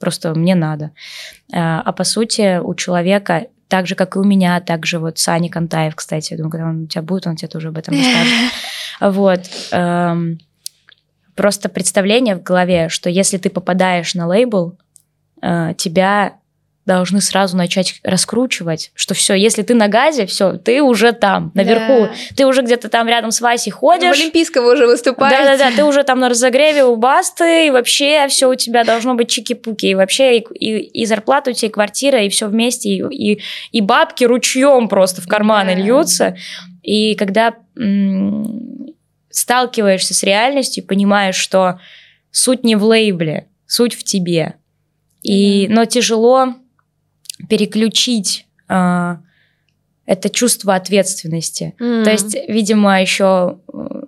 [0.00, 0.90] Просто мне надо.
[1.52, 5.18] А, а по сути у человека так же, как и у меня, так же вот
[5.18, 7.94] Сани Кантаев, кстати, я думаю, когда он у тебя будет, он тебе тоже об этом
[7.94, 8.52] расскажет.
[9.00, 9.40] Вот.
[9.70, 10.38] эм,
[11.40, 14.76] Просто представление в голове, что если ты попадаешь на лейбл,
[15.40, 16.34] э, тебя
[16.94, 22.06] должны сразу начать раскручивать, что все, если ты на газе, все, ты уже там, наверху,
[22.06, 22.10] Да.
[22.36, 24.18] ты уже где-то там рядом с Васей В ходишь.
[24.18, 25.36] Олимпийском уже выступаете.
[25.44, 29.28] Да-да-да, ты уже там на разогреве у басты, и вообще все у тебя должно быть
[29.30, 33.02] чики-пуки, и вообще и, и, и зарплата у тебя, и квартира, и все вместе, и,
[33.34, 35.80] и, и бабки ручьем просто в карманы Да.
[35.80, 36.36] льются.
[36.82, 38.86] И когда м,
[39.30, 41.78] сталкиваешься с реальностью, понимаешь, что
[42.32, 44.54] суть не в лейбле, суть в тебе.
[45.22, 46.54] И, Но тяжело
[47.48, 49.18] переключить а,
[50.06, 51.74] это чувство ответственности.
[51.78, 52.04] М.
[52.04, 54.02] То есть, видимо, еще э,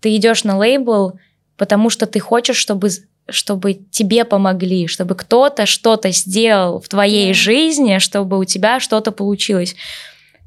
[0.00, 1.18] ты идешь на лейбл,
[1.56, 2.90] потому что ты хочешь, чтобы
[3.26, 7.34] чтобы тебе помогли, чтобы кто-то что-то сделал в твоей Да.
[7.34, 9.76] жизни, чтобы у тебя что-то получилось.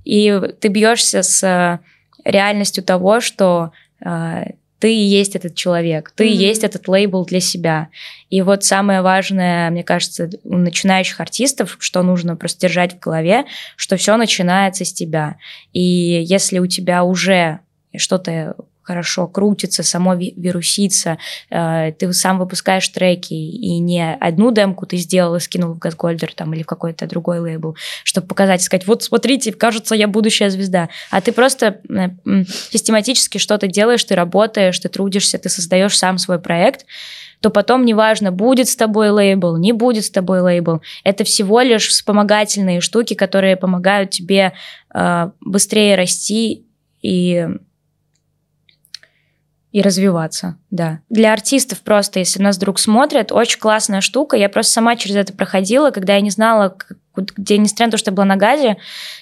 [0.06, 1.80] И ты бьешься с э,
[2.23, 3.71] реальностью того, что
[4.06, 6.39] э, ты и есть этот человек, ты и Мгм.
[6.39, 7.89] есть этот лейбл для себя.
[8.29, 13.45] И вот самое важное, мне кажется, у начинающих артистов, что нужно просто держать в голове,
[13.75, 15.37] что все начинается с тебя.
[15.73, 17.59] И если у тебя уже
[17.95, 18.55] что-то
[18.88, 21.17] хорошо крутится, само ви- вирусится,
[21.50, 26.34] э, ты сам выпускаешь треки, и не одну демку ты сделал и скинул в Газгольдер
[26.34, 30.88] там, или в какой-то другой лейбл, чтобы показать, сказать, вот смотрите, кажется, я будущая звезда.
[31.12, 36.39] А ты просто э, систематически что-то делаешь, ты работаешь, ты трудишься, ты создаешь сам свой
[36.39, 36.86] проект,
[37.41, 40.82] то потом неважно, будет с тобой лейбл, не будет с тобой лейбл.
[41.04, 44.54] Это всего лишь вспомогательные штуки, которые помогают тебе
[44.93, 46.63] э, быстрее расти
[47.02, 47.47] и
[49.77, 51.01] и развиваться, да.
[51.07, 54.35] Для артистов просто, если нас вдруг смотрят, очень классная штука.
[54.35, 56.75] Я просто сама через это проходила, когда я не знала,
[57.15, 58.77] где, несмотря на то, что я была на газе,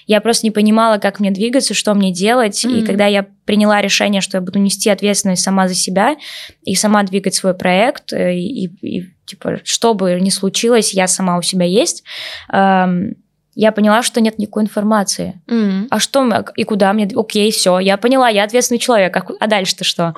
[0.07, 2.63] я просто не понимала, как мне двигаться, что мне делать.
[2.63, 2.85] И Мгм.
[2.85, 6.15] когда я приняла решение, что я буду нести ответственность сама за себя
[6.63, 11.07] и сама двигать свой проект, э, и, и- и, типа, что бы ни случилось, я
[11.07, 12.05] сама у себя есть,
[12.53, 13.15] эм,
[13.55, 15.41] я поняла, что нет никакой информации.
[15.47, 15.87] Мгм.
[15.89, 17.09] А что и куда мне?
[17.15, 19.15] Окей, все, я поняла, я ответственный человек.
[19.15, 20.13] А, а дальше-то что?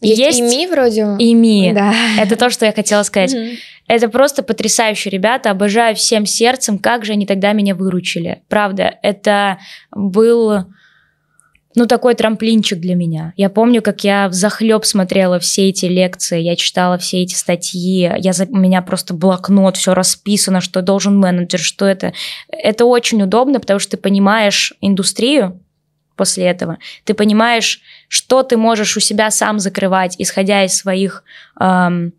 [0.00, 1.02] Есть, ИМИ вроде.
[1.18, 1.72] ИМИ.
[1.74, 1.92] Да.
[2.18, 3.34] Это то, что я хотела сказать.
[3.34, 3.56] Мгм.
[3.88, 8.42] Это просто потрясающие ребята, обожаю всем сердцем, как же они тогда меня выручили.
[8.48, 9.58] Правда, это
[9.90, 10.66] был,
[11.74, 13.32] ну, такой трамплинчик для меня.
[13.36, 18.10] Я помню, как я в захлеб смотрела все эти лекции, я читала все эти статьи,
[18.18, 22.12] я, за- у меня просто блокнот, все расписано, что должен менеджер, что это.
[22.48, 25.60] Это очень удобно, потому что ты понимаешь индустрию,
[26.16, 26.78] после этого.
[27.04, 31.22] Ты понимаешь, что ты можешь у себя сам закрывать, исходя из своих
[31.60, 32.12] эм,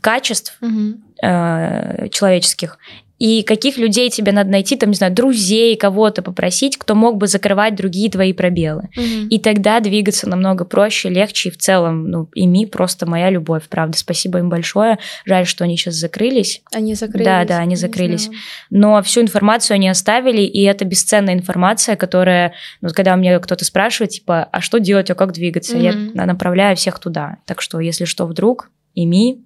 [0.00, 1.04] качеств Мгм.
[1.22, 2.78] э, человеческих,
[3.18, 7.26] и каких людей тебе надо найти, там, не знаю, друзей, кого-то попросить, кто мог бы
[7.26, 8.88] закрывать другие твои пробелы.
[8.96, 9.28] Мгм.
[9.28, 13.96] И тогда двигаться намного проще, легче, и в целом, ну, ими просто моя любовь, правда.
[13.96, 14.98] Спасибо им большое.
[15.24, 16.62] Жаль, что они сейчас закрылись.
[16.72, 17.24] Они закрылись.
[17.24, 18.28] Да, да, они закрылись.
[18.70, 24.10] Но всю информацию они оставили, и это бесценная информация, которая, ну, когда мне кто-то спрашивает,
[24.10, 26.12] типа, а что делать, а как двигаться, я Мгм.
[26.26, 27.38] направляю всех туда.
[27.46, 29.38] Так что, если что, вдруг, ими,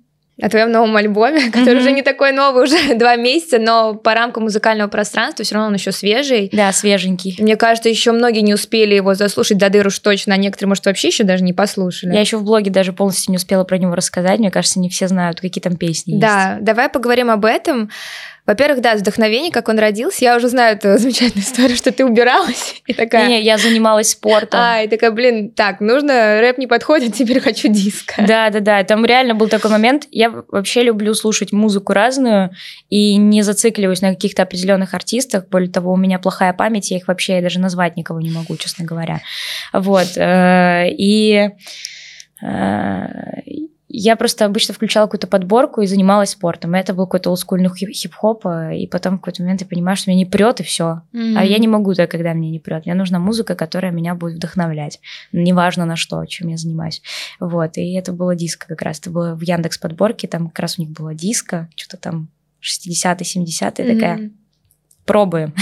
[0.43, 1.81] О твоем новом альбоме, который Мгм.
[1.83, 5.75] уже не такой новый, уже два месяца, но по рамкам музыкального пространства все равно он
[5.75, 6.49] еще свежий.
[6.53, 7.37] да, свеженький.
[7.39, 10.87] Мне кажется, еще многие не успели его заслушать до дыр уж точно, а некоторые, может,
[10.87, 12.15] вообще еще даже не послушали.
[12.15, 14.39] Я еще в блоге даже полностью не успела про него рассказать.
[14.39, 16.21] Мне кажется, не все знают, какие там песни есть.
[16.23, 17.91] Да, давай поговорим об этом.
[18.51, 20.25] Во-первых, да, вдохновение, как он родился.
[20.25, 23.29] Я уже знаю эту замечательную историю, что ты убиралась и такая...
[23.29, 24.59] Не, я занималась спортом.
[24.61, 28.25] А, и такая, блин, так, нужно, рэп не подходит, теперь хочу диско.
[28.27, 28.83] Да, да, да.
[28.83, 30.09] Там реально был такой момент.
[30.11, 32.51] Я вообще люблю слушать музыку разную
[32.89, 35.47] и не зацикливаюсь на каких-то определенных артистах.
[35.49, 38.85] Более того, у меня плохая память, я их вообще даже назвать никого не могу, честно
[38.85, 39.21] говоря.
[39.73, 40.09] Вот.
[40.17, 41.51] э, И
[42.43, 43.07] э,
[43.93, 46.75] я просто обычно включала какую-то подборку и занималась спортом.
[46.75, 50.11] Это был какой-то олдскульный хип- хип-хоп, э, и потом в какой-то момент я понимаю, что
[50.11, 51.03] меня не прет, и все.
[51.37, 52.87] А я не могу так, когда мне не прет.
[52.87, 55.01] Мне нужна музыка, которая меня будет вдохновлять.
[55.33, 57.03] Неважно на что, чем я занимаюсь.
[57.41, 57.77] Вот.
[57.79, 59.01] И это было диско как раз.
[59.01, 60.29] Это было в Яндекс подборке.
[60.29, 61.69] Там как раз у них было диско.
[61.75, 62.29] Что-то там
[62.63, 63.95] 60-е, 70-е.
[63.95, 64.33] Такая, Мгм.
[65.05, 65.53] Пробуем.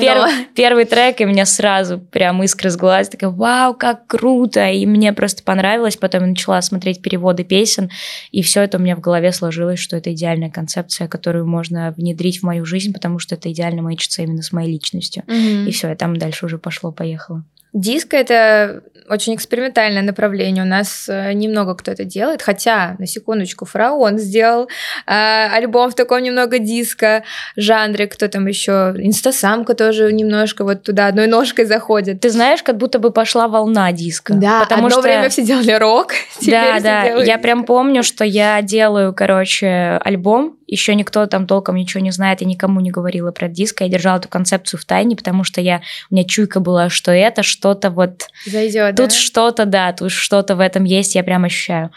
[0.00, 3.08] Первый, первый трек, и у меня сразу прям искры с глаз.
[3.08, 4.68] Такая, вау, как круто.
[4.68, 5.96] И мне просто понравилось.
[5.96, 7.90] Потом я начала смотреть переводы песен.
[8.32, 12.40] И все это у меня в голове сложилось, что это идеальная концепция, которую можно внедрить
[12.40, 15.22] в мою жизнь, потому что это идеально мэчится именно с моей личностью.
[15.28, 17.44] И все, и там дальше уже пошло-поехало.
[17.72, 20.64] Диско это очень экспериментальное направление.
[20.64, 22.42] У нас э, немного кто это делает.
[22.42, 24.68] Хотя, на секундочку, Фараон сделал
[25.06, 27.24] э, альбом в таком немного диско
[27.56, 28.06] жанре.
[28.06, 28.94] Кто там еще?
[28.98, 32.20] Инстасамка тоже немножко вот туда одной ножкой заходит.
[32.20, 34.34] Ты знаешь, как будто бы пошла волна диска.
[34.34, 35.02] Да, потому одно что...
[35.02, 36.12] время все делали рок.
[36.46, 37.04] Да, да.
[37.04, 37.38] Я диско.
[37.38, 40.56] прям помню, что я делаю, короче, альбом.
[40.66, 43.84] Еще никто там толком ничего не знает, я никому не говорила про диско.
[43.84, 47.42] Я держала эту концепцию в тайне, потому что я, у меня чуйка была, что это
[47.42, 49.14] что-то вот Зайдет, Тут да?
[49.14, 51.90] что-то, да, тут что-то в этом есть, я прям ощущаю.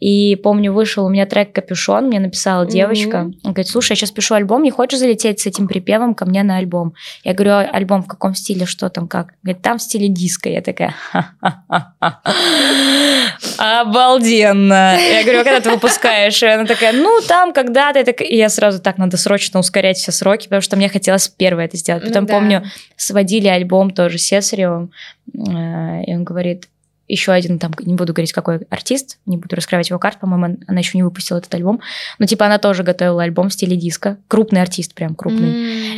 [0.00, 4.10] И помню, вышел у меня трек «Капюшон», мне написала девочка, она говорит, слушай, я сейчас
[4.10, 6.94] пишу альбом, не хочешь залететь с этим припевом ко мне на альбом?
[7.24, 9.34] Я говорю, «А альбом в каком стиле, что там, как?
[9.42, 10.48] Говорит, там в стиле диско.
[10.48, 10.94] Я такая.
[13.56, 14.96] Обалденно.
[14.98, 16.42] Я говорю, а когда ты выпускаешь?
[16.42, 18.00] И она такая, ну, там когда-то.
[18.00, 21.76] И я сразу так, надо срочно ускорять все сроки, потому что мне хотелось первое это
[21.76, 22.02] сделать.
[22.02, 22.34] Ну Потом да.
[22.34, 22.64] помню,
[22.96, 24.90] сводили альбом тоже с Сесаревым,
[25.34, 26.68] э, и он говорит,
[27.08, 30.56] еще один там, не буду говорить, какой артист, не буду раскрывать его карт, по-моему, он-
[30.66, 31.80] она еще не выпустила этот альбом,
[32.18, 35.48] но типа она тоже готовила альбом в стиле диско, крупный артист, прям крупный.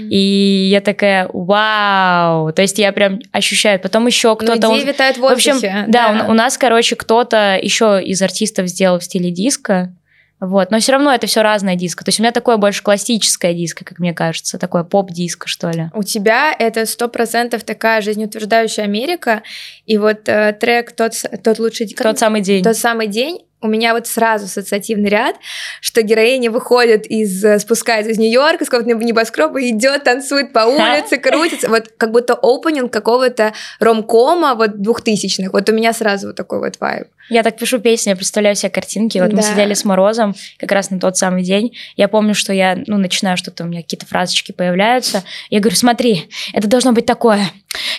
[0.03, 0.09] М.
[0.11, 3.81] И я такая, вау, то есть я прям ощущаю.
[3.81, 4.59] Потом еще Ну, кто-то...
[4.59, 5.85] идеи он- витают в в общем, воздухе.
[5.89, 9.93] да, у, у нас, короче, кто-то еще из артистов сделал в стиле диско,
[10.41, 12.05] вот, но все равно это все разное диско.
[12.05, 15.91] То есть у меня такое больше классическое диско, как мне кажется, такое поп-диско, что ли.
[15.95, 19.43] У тебя это сто процентов такая жизнеутверждающая Америка,
[19.87, 22.63] и вот э, трек тот, тот лучший Тот самый день.
[22.63, 23.45] тот самый день.
[23.61, 25.35] У меня вот сразу ассоциативный ряд,
[25.81, 31.17] что героиня выходит из, э, спускается из Нью-Йорка, с какого-то небоскреба, идет, танцует по улице,
[31.17, 35.53] крутится, вот как будто опенинг какого-то ромкома вот двухтысячных.
[35.53, 37.09] Вот у меня сразу вот такой вот вайб.
[37.29, 39.19] Я так пишу песни, я представляю себе картинки.
[39.19, 39.43] Вот мы Да.
[39.43, 41.77] сидели с Морозом как раз на тот самый день.
[41.97, 45.25] Я помню, что я, ну, начинаю что-то, у меня какие-то фразочки появляются.
[45.51, 47.41] Я говорю, смотри, это должно быть такое.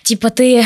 [0.03, 0.63] Типа ты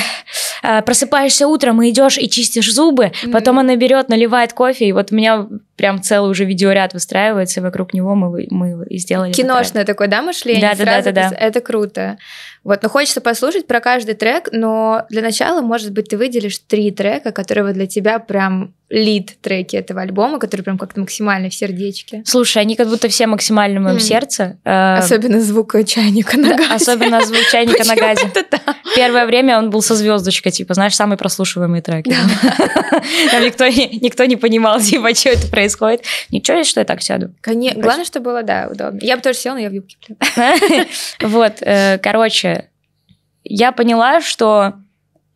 [0.63, 3.31] э, просыпаешься утром и идешь и чистишь зубы, Мгм.
[3.31, 7.63] потом она берет, наливает кофе, и вот у меня прям целый уже видеоряд выстраивается, и
[7.63, 9.33] вокруг него мы, мы и сделали.
[9.33, 10.61] Киношное такое, да, мышление?
[10.61, 11.35] Да, да, да, да, да.
[11.35, 12.17] Это круто.
[12.63, 16.91] Вот, но хочется послушать про каждый трек, но для начала, может быть, ты выделишь три
[16.91, 22.21] трека, которые вот для тебя прям лид-треки этого альбома, которые прям как-то максимально в сердечке?
[22.27, 23.99] Слушай, они как будто все максимально в моем М.
[23.99, 24.59] сердце.
[24.63, 26.73] Э, Особенно звук чайника на да, газе.
[26.75, 28.31] Особенно звук чайника на газе.
[28.95, 32.05] Первое время он был со звездочкой, типа, знаешь, самый прослушиваемый трек.
[33.31, 36.03] Там никто, не- никто не понимал, типа, что это происходит.
[36.29, 37.33] Ничего, что я так сяду.
[37.43, 38.99] Главное, чтобы было, да, удобно.
[39.01, 40.15] Я бы тоже села, но я в юбке.
[41.21, 42.69] Вот, э, короче,
[43.43, 44.73] я поняла, что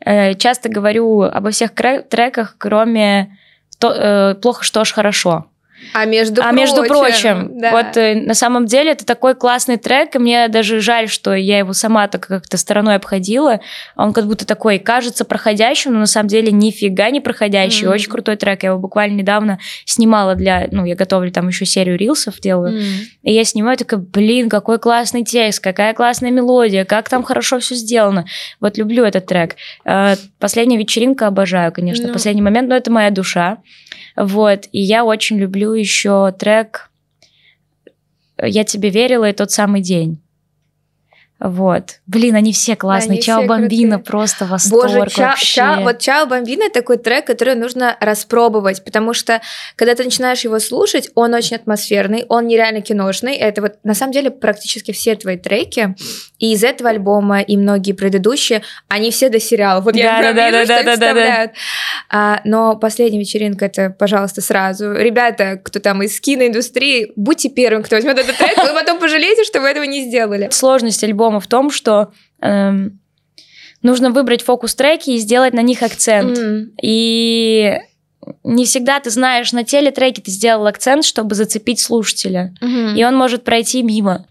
[0.06, 3.38] э, часто говорю обо всех треках, кроме
[3.80, 5.46] то- э, «Плохо, что ж хорошо».
[5.94, 7.72] А между а между прочим, да.
[7.72, 11.60] вот э, на самом деле это такой классный трек, и мне даже жаль, что я
[11.60, 13.60] его сама так как-то стороной обходила.
[13.96, 17.86] Он как будто такой кажется проходящим, но на самом деле нифига не проходящий.
[17.86, 17.94] Мгм.
[17.94, 18.63] Очень крутой трек.
[18.63, 20.68] Я его буквально недавно снимала для...
[20.72, 22.80] Ну, я готовлю там еще серию рилсов делаю.
[22.80, 22.84] М.
[23.24, 27.76] И я снимаю, такая, блин, какой классный текст, какая классная мелодия, как там хорошо все
[27.76, 28.26] сделано.
[28.60, 29.56] Вот люблю этот трек.
[29.86, 32.13] Э, Последняя вечеринка обожаю, конечно, Ну.
[32.13, 33.58] последний момент, но это моя душа.
[34.18, 36.90] Вот, и я очень люблю еще трек
[38.42, 40.20] «Я тебе верила» и «Тот самый день».
[41.39, 42.00] Вот.
[42.08, 43.15] Блин, они все классные.
[43.15, 44.12] они Чао Бомбина крутые.
[44.12, 45.45] просто восторг Боже, ча, вообще.
[45.56, 49.39] ча- вот Чао Бомбина такой трек, который нужно распробовать, потому что
[49.76, 53.36] когда ты начинаешь его слушать, он очень атмосферный, он нереально киношный.
[53.36, 55.95] Это вот на самом деле практически все твои треки,
[56.39, 59.82] и из этого альбома, и многие предыдущие, они все до сериала.
[59.82, 60.62] Вот я прям Да-да-да-да-да-да-да.
[60.62, 61.52] вижу, что их вставляют.
[62.10, 64.93] А, но последняя вечеринка, это, пожалуйста, сразу.
[64.93, 69.62] Ребята, кто там из киноиндустрии, будьте первым, кто возьмет этот трек, вы потом пожалеете, что
[69.62, 70.50] вы этого не сделали.
[70.52, 72.12] Сложность альбома в том, что
[72.42, 73.00] эм,
[73.82, 76.38] нужно выбрать фокус-треки и сделать на них акцент.
[76.38, 76.72] М.
[76.82, 77.78] И
[78.44, 82.54] не всегда ты знаешь, на телетреке ты сделал акцент, чтобы зацепить слушателя.
[82.62, 82.96] Мгм.
[82.96, 84.26] И он может пройти мимо.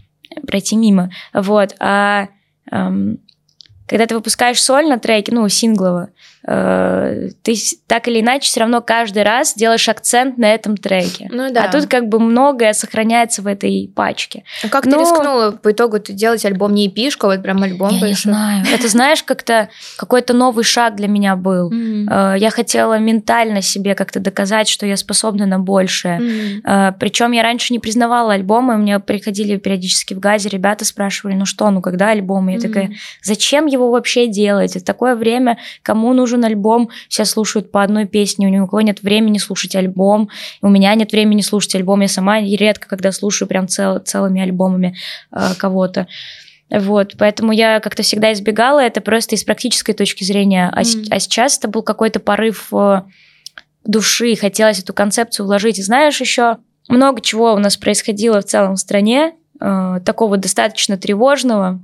[0.46, 1.10] Пройти мимо.
[1.32, 1.74] Вот.
[1.78, 2.28] А
[2.70, 3.18] эм,
[3.86, 6.10] когда ты выпускаешь сольно треки, ну, синглово,
[6.46, 11.28] ты с- так или иначе все равно каждый раз делаешь акцент на этом треке.
[11.32, 11.64] Ну да.
[11.64, 14.44] А тут как бы многое сохраняется в этой пачке.
[14.64, 17.62] А как ты Но- рискнула по итогу ты делать альбом не эпишка, а вот прям
[17.62, 18.32] альбом Я не большой?
[18.32, 18.64] знаю.
[18.72, 21.70] Это, знаешь, как-то какой-то новый шаг для меня был.
[21.72, 26.62] Э, Я хотела ментально себе как-то доказать, что я способна на большее.
[26.64, 26.94] М.
[27.00, 31.70] Причем я раньше не признавала альбомы, мне приходили периодически в газе, ребята спрашивали, ну что,
[31.70, 32.48] ну когда альбом?
[32.48, 32.90] Я такая,
[33.22, 34.76] зачем его вообще делать?
[34.76, 36.90] Это такое время, кому нужен альбом?
[37.08, 40.28] Все слушают по одной песне, у никого нет времени слушать альбом,
[40.62, 44.96] у меня нет времени слушать альбом, я сама редко когда слушаю прям цел- целыми альбомами
[45.32, 46.06] э, кого-то.
[46.70, 50.68] Вот, поэтому я как-то всегда избегала это просто из практической точки зрения.
[50.74, 51.04] А, Мгм.
[51.10, 53.02] а сейчас это был какой-то порыв э,
[53.84, 55.78] души, хотелось эту концепцию вложить.
[55.78, 56.56] И знаешь, еще
[56.88, 61.80] много чего у нас происходило в целом в стране, э, такого достаточно тревожного.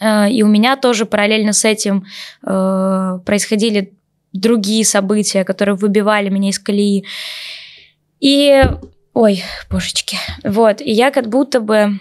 [0.00, 2.06] Э, и у меня тоже параллельно с этим
[2.44, 3.92] э, происходили
[4.32, 7.04] другие события, которые выбивали меня из колеи.
[8.20, 8.62] И,
[9.14, 12.00] ой, божечки, вот, и я как будто бы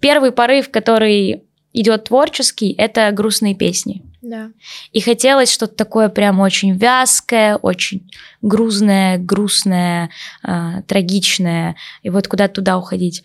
[0.00, 4.02] первый порыв, который идет творческий, это грустные песни.
[4.22, 4.50] Да.
[4.92, 8.10] И хотелось что-то такое прям очень вязкое, очень
[8.42, 10.10] грузное, грустное,
[10.46, 13.22] э, трагичное, и вот куда-то туда уходить.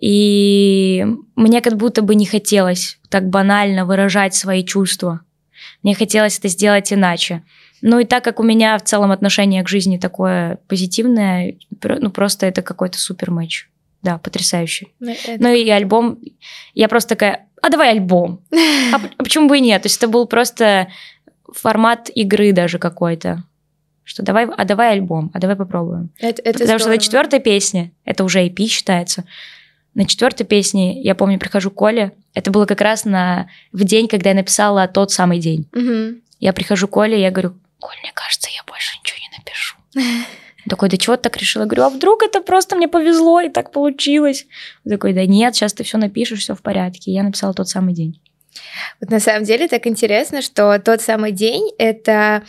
[0.00, 5.20] И мне как будто бы не хотелось так банально выражать свои чувства.
[5.82, 7.42] Мне хотелось это сделать иначе.
[7.82, 12.46] Ну и так как у меня в целом отношение к жизни такое позитивное, ну просто
[12.46, 13.68] это какой-то супер матч.
[14.02, 14.88] Да, потрясающий.
[15.00, 16.18] Ну, это- Ну и альбом,
[16.74, 18.40] я просто такая, а давай альбом.
[18.92, 19.82] А, а почему бы и нет?
[19.82, 20.88] То есть это был просто
[21.52, 23.44] формат игры даже какой-то.
[24.02, 26.10] Что давай, а давай альбом, а давай попробуем.
[26.18, 26.96] это- это Потому что здорово.
[26.96, 29.24] на четвертой песне, это уже EP считается,
[29.94, 34.08] на четвертой песне, я помню, прихожу к Коле, это было как раз на, в день,
[34.08, 35.68] когда я написала тот самый день.
[35.72, 36.20] Мгм.
[36.40, 39.76] Я прихожу к Коле, я говорю, Коль, мне кажется, я больше ничего не напишу.
[39.94, 40.24] Он
[40.70, 41.62] такой, да чего ты так решила?
[41.62, 44.46] Я говорю, а вдруг это просто мне повезло и так получилось?
[44.84, 47.12] Он такой, да нет, сейчас ты все напишешь, все в порядке.
[47.12, 48.20] Я написала тот самый день.
[49.00, 52.44] Вот на самом деле так интересно, что тот самый день это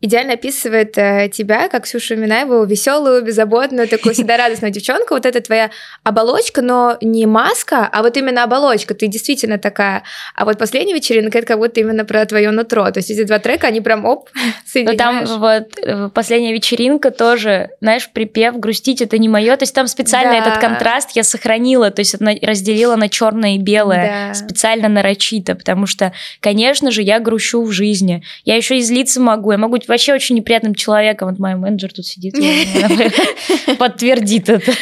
[0.00, 5.14] идеально описывает э, тебя, как Ксюшу Минаеву, веселую, беззаботную, такую всегда радостную девчонку.
[5.14, 5.70] Вот это твоя
[6.04, 8.94] оболочка, но не маска, а вот именно оболочка.
[8.94, 10.02] Ты действительно такая.
[10.34, 12.90] А вот последняя вечеринка это как будто именно про твое нутро.
[12.90, 14.30] То есть эти два трека, они прям оп,
[14.66, 14.98] соединяешь.
[14.98, 19.56] там вот э, последняя вечеринка тоже, знаешь, припев «Грустить это не мое».
[19.56, 20.38] То есть там специально Да.
[20.38, 24.28] этот контраст я сохранила, то есть разделила на черное и белое.
[24.30, 24.34] Да.
[24.34, 28.22] специально нарочито, потому что, конечно же, я грущу в жизни.
[28.44, 31.28] Я еще и злиться могу, я могу вообще очень неприятным человеком.
[31.28, 32.34] Вот мой менеджер тут сидит,
[33.78, 34.72] подтвердит это.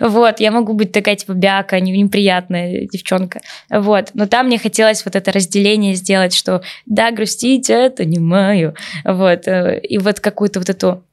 [0.00, 3.40] Вот, я могу быть такая, типа, бяка, неприятная девчонка.
[3.70, 8.74] Вот, но там мне хотелось вот это разделение сделать, что да, грустить это не мое.
[9.04, 11.04] Вот, э, и вот какую-то вот эту...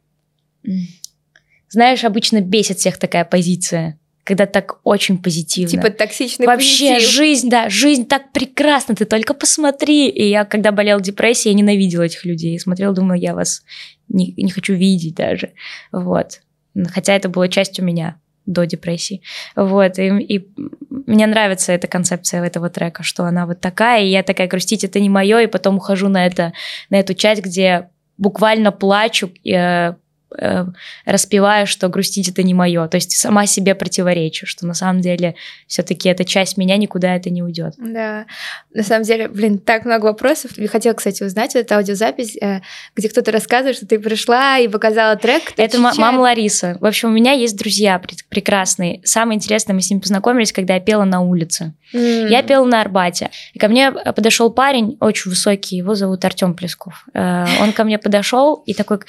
[1.69, 5.69] Знаешь, обычно бесит всех такая позиция когда так очень позитивно.
[5.69, 7.09] Типа токсичный Вообще, позитив.
[7.11, 10.09] жизнь, да, жизнь так прекрасна, ты только посмотри.
[10.09, 12.59] И я, когда болела депрессией, я ненавидела этих людей.
[12.59, 13.63] Смотрела, думала, я вас
[14.09, 15.51] не, не хочу видеть даже.
[15.91, 16.41] Вот.
[16.87, 19.21] Хотя это было частью меня до депрессии.
[19.55, 20.47] Вот, и, и
[20.89, 24.99] мне нравится эта концепция этого трека, что она вот такая, и я такая, грустить это
[24.99, 26.53] не мое, и потом ухожу на, это,
[26.89, 29.95] на эту часть, где буквально плачу, э,
[30.37, 30.65] э,
[31.05, 32.87] распеваю, что грустить это не мое.
[32.87, 35.35] То есть сама себе противоречу, что на самом деле
[35.67, 37.73] все-таки эта часть меня никуда это не уйдет.
[37.77, 38.25] Да,
[38.73, 40.51] на самом деле, блин, так много вопросов.
[40.57, 42.61] Я хотела, кстати, узнать эту аудиозапись, э,
[42.95, 45.53] где кто-то рассказывает, что ты пришла и показала трек.
[45.57, 46.77] Это м- мама Лариса.
[46.79, 49.01] В общем, у меня есть друзья прекрасные.
[49.03, 51.73] Самое интересное, мы с ним познакомились, когда я пела на улице.
[51.93, 52.29] Mm.
[52.29, 53.29] Я пела на Арбате.
[53.53, 57.05] И ко мне подошел парень, очень высокий, его зовут Артем Плесков.
[57.13, 58.99] Э, он ко мне подошел и такой,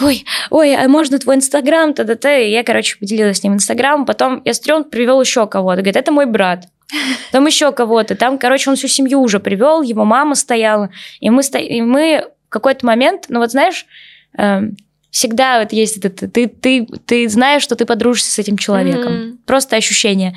[0.00, 2.36] ой, ой, а можно твой инстаграм, та-та-та.
[2.36, 4.06] И я, короче, поделилась с ним инстаграмом.
[4.06, 5.76] Потом я он привел еще кого-то.
[5.76, 6.66] Говорит, это мой брат.
[7.32, 8.14] Там еще кого-то.
[8.14, 10.90] Там, короче, он всю семью уже привел, его мама стояла.
[11.20, 11.58] И мы, сто...
[11.58, 13.86] и мы в какой-то момент, ну вот знаешь,
[14.38, 14.62] э,
[15.14, 19.12] всегда вот есть это, ты, ты, ты знаешь, что ты подружишься с этим человеком.
[19.12, 19.36] Mm-hmm.
[19.46, 20.36] Просто ощущение.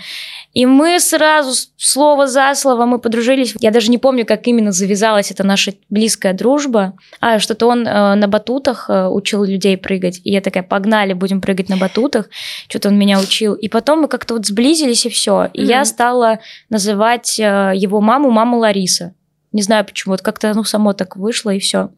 [0.54, 3.56] И мы сразу, слово за слово, мы подружились.
[3.60, 6.94] Я даже не помню, как именно завязалась эта наша близкая дружба.
[7.20, 10.22] А, что-то он э, на батутах э, учил людей прыгать.
[10.24, 12.30] И я такая, погнали, будем прыгать на батутах.
[12.70, 13.56] Что-то он меня учил.
[13.56, 15.50] И потом мы как-то вот сблизились, и все.
[15.54, 15.66] И mm-hmm.
[15.66, 16.38] я стала
[16.70, 19.16] называть э, его маму мама Лариса.
[19.54, 21.90] Не знаю почему, вот как-то оно само так вышло, и все.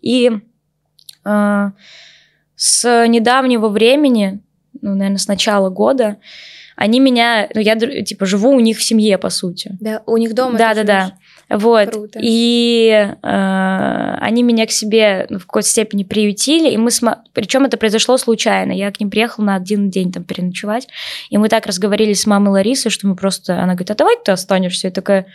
[0.00, 0.30] И
[1.26, 1.70] э,
[2.64, 4.38] с недавнего времени,
[4.82, 6.18] ну, наверное, с начала года,
[6.76, 9.76] они меня, ну, я, типа, живу у них в семье, по сути.
[9.80, 11.12] Да, у них дома Да, да, да.
[11.48, 11.90] Вот.
[11.90, 12.20] Круто.
[12.22, 17.22] И э, они меня к себе ну, в какой-то степени приютили, и мы см...
[17.32, 18.70] причем это произошло случайно.
[18.70, 20.86] Я к ним приехала на один день там переночевать,
[21.30, 24.30] и мы так разговаривали с мамой Ларисой, что мы просто, она говорит, а давай ты
[24.30, 25.26] останешься, я такая,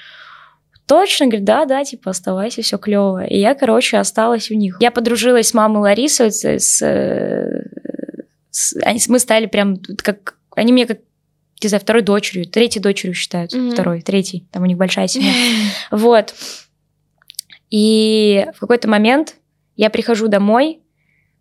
[0.88, 3.26] Точно, говорит, да, да, типа, оставайся, все клево.
[3.26, 4.78] И я, короче, осталась у них.
[4.80, 6.82] Я подружилась с мамой Ларисой, с, с,
[8.50, 11.00] с, мы стали прям как они мне как
[11.62, 13.72] не знаю, второй дочерью, третьей дочерью считают, mm-hmm.
[13.72, 15.32] второй, третий, там у них большая семья.
[15.92, 16.36] Вот.
[17.70, 19.36] И в какой-то момент
[19.76, 20.82] я прихожу домой,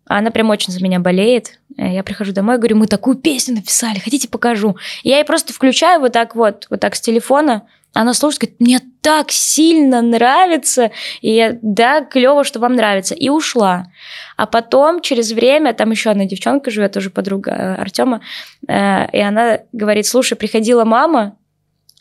[0.07, 1.59] а она прям очень за меня болеет.
[1.77, 4.75] Э, я прихожу домой, говорю, мы такую песню написали, хотите покажу?
[5.03, 8.59] И я ей просто включаю вот так вот, вот так с телефона, она слушает, говорит,
[8.59, 10.91] мне так сильно нравится.
[11.21, 13.15] И я, да, клево, что вам нравится.
[13.15, 13.85] И ушла.
[14.35, 18.19] А потом, через время, там еще одна девчонка живет, тоже подруга э, Артема,
[18.67, 21.37] э, и она говорит, слушай, приходила мама,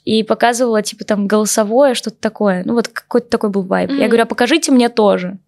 [0.04, 2.64] и показывала, типа, там, голосовое, что-то такое.
[2.64, 3.90] Ну, вот какой-то такой был вайб.
[3.90, 4.00] Mm-hmm.
[4.00, 5.38] Я говорю, а покажите мне тоже.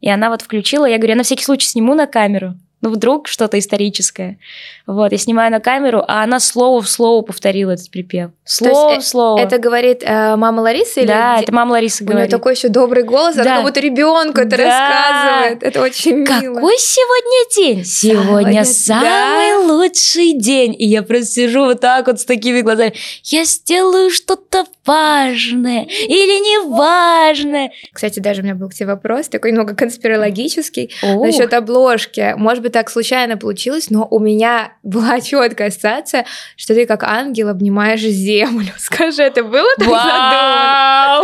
[0.00, 3.26] И она вот включила, я говорю, я на всякий случай сниму на камеру ну вдруг
[3.26, 4.38] что-то историческое.
[4.86, 8.30] Вот, я снимаю на камеру, а она слово в слово повторила этот припев.
[8.44, 9.40] Слово в э, слово.
[9.40, 11.08] Это говорит э, мама Лариса или?
[11.08, 12.16] Да, это мама Лариса говорит.
[12.16, 13.42] У нее такой еще добрый голос, да.
[13.42, 14.64] она как будто ребенку это да.
[14.64, 15.62] рассказывает.
[15.62, 16.54] Это очень мило.
[16.54, 17.84] Какой сегодня день?
[17.84, 19.74] Сегодня самый да.
[19.74, 20.74] лучший день.
[20.78, 22.94] И я просто сижу вот так вот с такими глазами.
[23.24, 27.72] Я сделаю что-то важное или неважное.
[27.92, 31.24] Кстати, даже у меня был к тебе вопрос, такой немного конспирологический, О.
[31.24, 32.34] насчет обложки.
[32.36, 36.24] Может быть, так случайно получилось, но у меня была четкая ассоциация,
[36.56, 38.72] что ты как ангел обнимаешь землю.
[38.78, 41.22] Скажи, это было так задумано?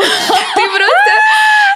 [0.54, 0.94] Ты просто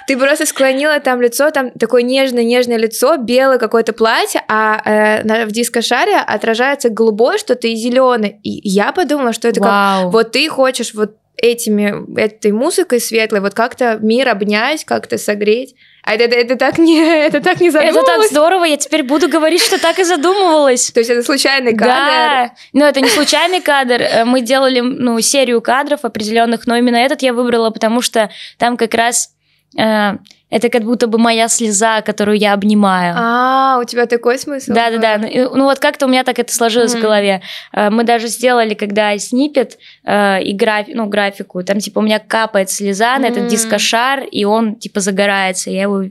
[0.09, 5.53] ты просто склонила там лицо, там такое нежное-нежное лицо, белое какое-то платье, а э, в
[5.53, 8.41] диско-шаре отражается голубое что-то и зеленое.
[8.43, 10.05] И я подумала, что это Вау.
[10.05, 15.75] как вот ты хочешь вот этими, этой музыкой светлой вот как-то мир обнять, как-то согреть.
[16.03, 18.07] А это, это, это так не, это так не задумывалось.
[18.07, 20.91] Это так здорово, я теперь буду говорить, что так и задумывалась.
[20.91, 21.91] То есть это случайный кадр?
[21.91, 24.03] Да, но это не случайный кадр.
[24.03, 28.77] Э, мы делали ну, серию кадров определенных, но именно этот я выбрала, потому что там
[28.77, 29.31] как раз
[29.79, 30.15] э,
[30.51, 33.15] это как будто бы моя слеза, которую я обнимаю.
[33.19, 34.73] А, у тебя такой смысл?
[34.73, 35.19] Да, да, да.
[35.19, 37.43] Ну, ну вот как-то у меня так это сложилось в голове.
[37.73, 42.19] Э, мы даже сделали, когда снипет э, и граф, ну, графику, там типа у меня
[42.19, 46.11] капает слеза на этот дискошар, и он типа загорается, я его э,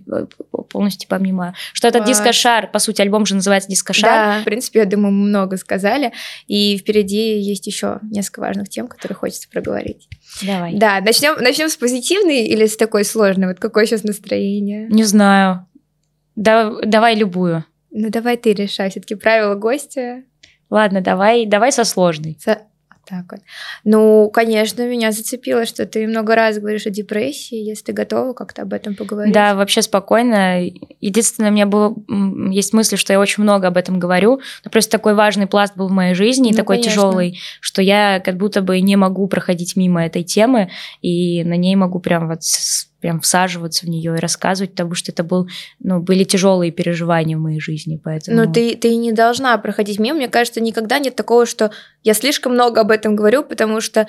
[0.70, 1.54] полностью типа обнимаю.
[1.74, 4.10] Что этот дискошар, по сути, альбом же называется дискошар.
[4.10, 6.14] Да, в принципе, я думаю, мы много сказали,
[6.48, 10.08] и впереди есть еще несколько важных тем, которые хочется проговорить.
[10.42, 10.76] Давай.
[10.76, 13.48] Да, начнем, начнем с позитивной или с такой сложной?
[13.48, 14.88] Вот какой сейчас настроение?
[14.90, 15.66] Не знаю.
[16.36, 17.66] Да, давай любую.
[17.92, 18.90] Ну, давай ты решай.
[18.90, 20.24] Все-таки правила гостя.
[20.70, 22.38] Ладно, давай, давай со сложной.
[22.40, 22.62] Со...
[23.08, 23.42] Так вот.
[23.86, 28.64] Ну, конечно, меня зацепило, что ты много раз говоришь о депрессии, если ты готова как-то
[28.64, 29.34] об этом поговорить.
[29.34, 30.62] Да, вообще спокойно.
[31.00, 31.96] Единственное, у меня было,
[32.52, 35.88] есть мысль, что я очень много об этом говорю, но просто такой важный пласт был
[35.88, 40.06] в моей жизни, ну, такой тяжелый, что я как будто бы не могу проходить мимо
[40.06, 40.70] этой темы,
[41.02, 42.44] и на ней могу прям вот
[43.00, 45.48] прям всаживаться в нее и рассказывать, потому что это был,
[45.80, 48.38] ну, были тяжелые переживания в моей жизни, поэтому...
[48.38, 50.18] Ну, ты, ты не должна проходить мимо.
[50.18, 51.72] Мне кажется, никогда нет такого, что
[52.04, 54.08] я слишком много об этом говорю, потому что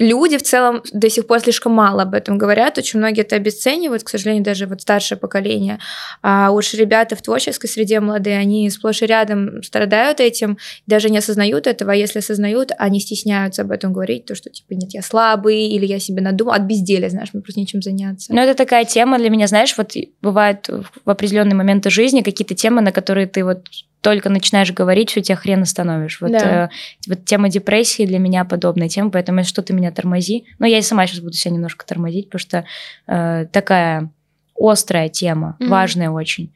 [0.00, 4.02] люди в целом до сих пор слишком мало об этом говорят, очень многие это обесценивают,
[4.02, 5.78] к сожалению, даже вот старшее поколение.
[6.22, 11.18] А уж ребята в творческой среде молодые, они сплошь и рядом страдают этим, даже не
[11.18, 15.02] осознают этого, а если осознают, они стесняются об этом говорить, то, что типа нет, я
[15.02, 18.32] слабый, или я себе надумал, от безделия, знаешь, мне просто нечем заняться.
[18.32, 19.92] Ну, это такая тема для меня, знаешь, вот
[20.22, 20.66] бывают
[21.04, 23.66] в определенные моменты жизни какие-то темы, на которые ты вот
[24.00, 26.20] только начинаешь говорить, все тебя хрен остановишь.
[26.20, 26.64] Вот, да.
[26.64, 26.68] э,
[27.06, 30.46] вот тема депрессии для меня подобная тема, поэтому если что-то меня тормози.
[30.58, 32.64] Но я и сама сейчас буду себя немножко тормозить, потому что
[33.06, 34.10] э, такая
[34.58, 35.68] острая тема, mm-hmm.
[35.68, 36.54] важная очень.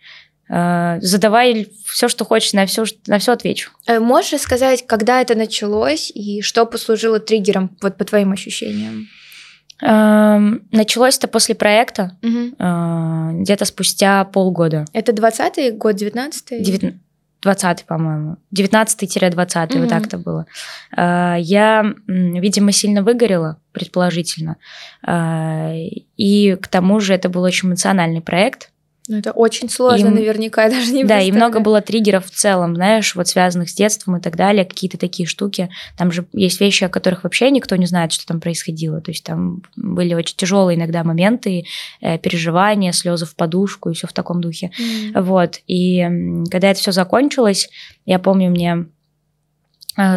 [0.49, 3.71] Э, задавай все, что хочешь, на все, на все отвечу.
[3.87, 9.07] Э, можешь сказать, когда это началось и что послужило триггером, вот по твоим ощущениям?
[9.83, 13.43] Эм, началось это после проекта, угу.
[13.43, 14.85] где-то спустя полгода.
[14.93, 16.63] Это 20-й год, 19-й?
[16.63, 17.04] 19
[17.45, 18.39] 20 по-моему.
[18.57, 19.81] 19-20, mm-hmm.
[19.81, 20.47] вот так-то было.
[20.97, 24.57] А, я, видимо, сильно выгорела, предположительно.
[25.07, 25.73] А,
[26.17, 28.71] и к тому же это был очень эмоциональный проект.
[29.07, 32.31] Ну, это очень сложно, и, наверняка, я даже не Да, и много было триггеров в
[32.31, 35.69] целом, знаешь, вот связанных с детством и так далее, какие-то такие штуки.
[35.99, 39.03] Там же есть вещи, о которых вообще никто не знает, что там происходило.
[39.03, 41.67] То есть там были очень тяжелые иногда моменты,
[42.01, 44.71] э, переживания, слезы в подушку и все в таком духе.
[44.81, 45.21] Mm.
[45.21, 45.61] Вот.
[45.67, 46.01] И
[46.51, 47.69] когда это все закончилось,
[48.07, 48.87] я помню, мне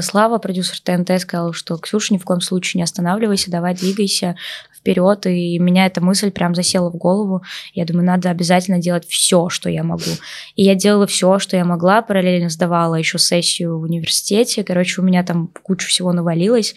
[0.02, 4.36] Слава, продюсер ТНТ, сказал, что Ксюша, ни в коем случае не останавливайся, давай двигайся,
[4.88, 7.44] вперед, и меня эта мысль прям засела в голову.
[7.74, 10.12] Я думаю, надо обязательно делать все, что я могу.
[10.56, 14.64] И я делала все, что я могла, параллельно сдавала еще сессию в университете.
[14.64, 16.74] Короче, у меня там куча всего навалилось.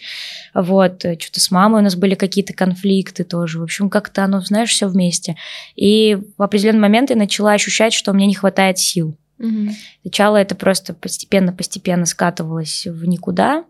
[0.53, 3.59] Вот, что-то с мамой у нас были какие-то конфликты тоже.
[3.59, 5.37] В общем, как-то оно, знаешь, все вместе.
[5.75, 9.15] И в определенный момент я начала ощущать, что мне не хватает сил.
[9.41, 9.73] Угу.
[10.03, 13.65] Сначала это просто постепенно-постепенно скатывалось в никуда.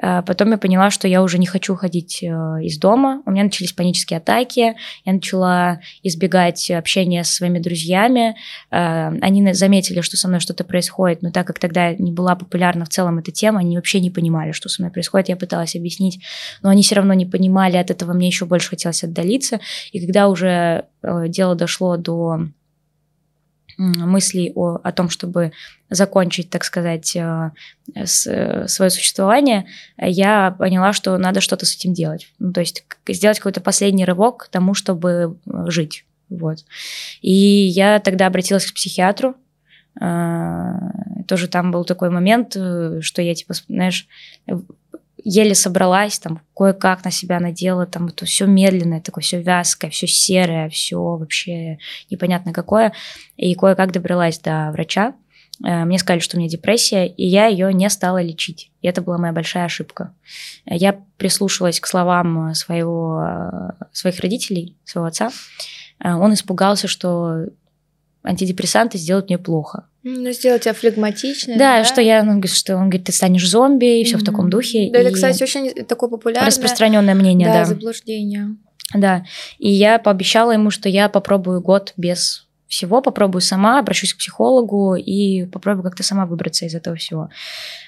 [0.00, 3.22] А потом я поняла, что я уже не хочу ходить э, из дома.
[3.26, 4.76] У меня начались панические атаки.
[5.04, 8.36] Я начала избегать общения со своими друзьями.
[8.70, 12.84] А, они заметили, что со мной что-то происходит, но так как тогда не была популярна
[12.84, 15.30] в целом эта тема, они вообще не понимали, что со мной происходит.
[15.30, 16.20] Я пыталась объяснить,
[16.62, 17.76] но они все равно не понимали.
[17.76, 19.58] От этого мне еще больше хотелось отдалиться.
[19.90, 22.40] И когда уже э, дело дошло до
[23.78, 25.52] мыслей о, о том, чтобы
[25.88, 27.52] закончить, так сказать, э,
[27.94, 29.66] с, свое существование,
[29.96, 32.28] я поняла, что надо что-то с этим делать.
[32.38, 36.04] Ну, то есть сделать какой-то последний рывок к тому, чтобы э, жить.
[36.28, 36.58] Вот.
[37.22, 39.36] И я тогда обратилась к психиатру.
[40.00, 40.74] Э,
[41.26, 44.08] тоже там был такой момент, что я, типа, знаешь,
[45.24, 50.06] еле собралась, там кое-как на себя надела, там это все медленное, такое все вязкое, все
[50.06, 51.78] серое, все вообще
[52.10, 52.92] непонятно какое.
[53.36, 55.14] И кое-как добралась до врача.
[55.64, 58.70] Э, мне сказали, что у меня депрессия, и я ее не стала лечить.
[58.80, 60.14] И это была моя большая ошибка.
[60.66, 65.30] Я прислушивалась к словам своего, э, своих родителей, своего отца.
[66.02, 67.46] Э, он испугался, что
[68.22, 69.88] антидепрессанты сделают мне плохо.
[70.10, 71.56] Ну, сделать тебя флегматичной.
[71.56, 74.20] Да, да, что я, ну, что он говорит, ты станешь зомби, и все mm-hmm.
[74.20, 74.90] в таком духе.
[74.90, 76.46] Да, это, кстати, очень такое популярное.
[76.46, 77.60] Распространенное мнение, да.
[77.60, 78.56] Да, заблуждение.
[78.94, 79.24] Да,
[79.58, 84.94] и я пообещала ему, что я попробую год без всего, попробую сама, обращусь к психологу
[84.94, 87.28] и попробую как-то сама выбраться из этого всего.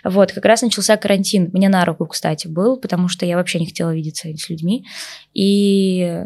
[0.04, 1.48] Вот, как раз начался карантин.
[1.54, 4.86] Мне на руку, кстати, был, потому что я вообще не хотела видеться с людьми.
[5.32, 6.24] И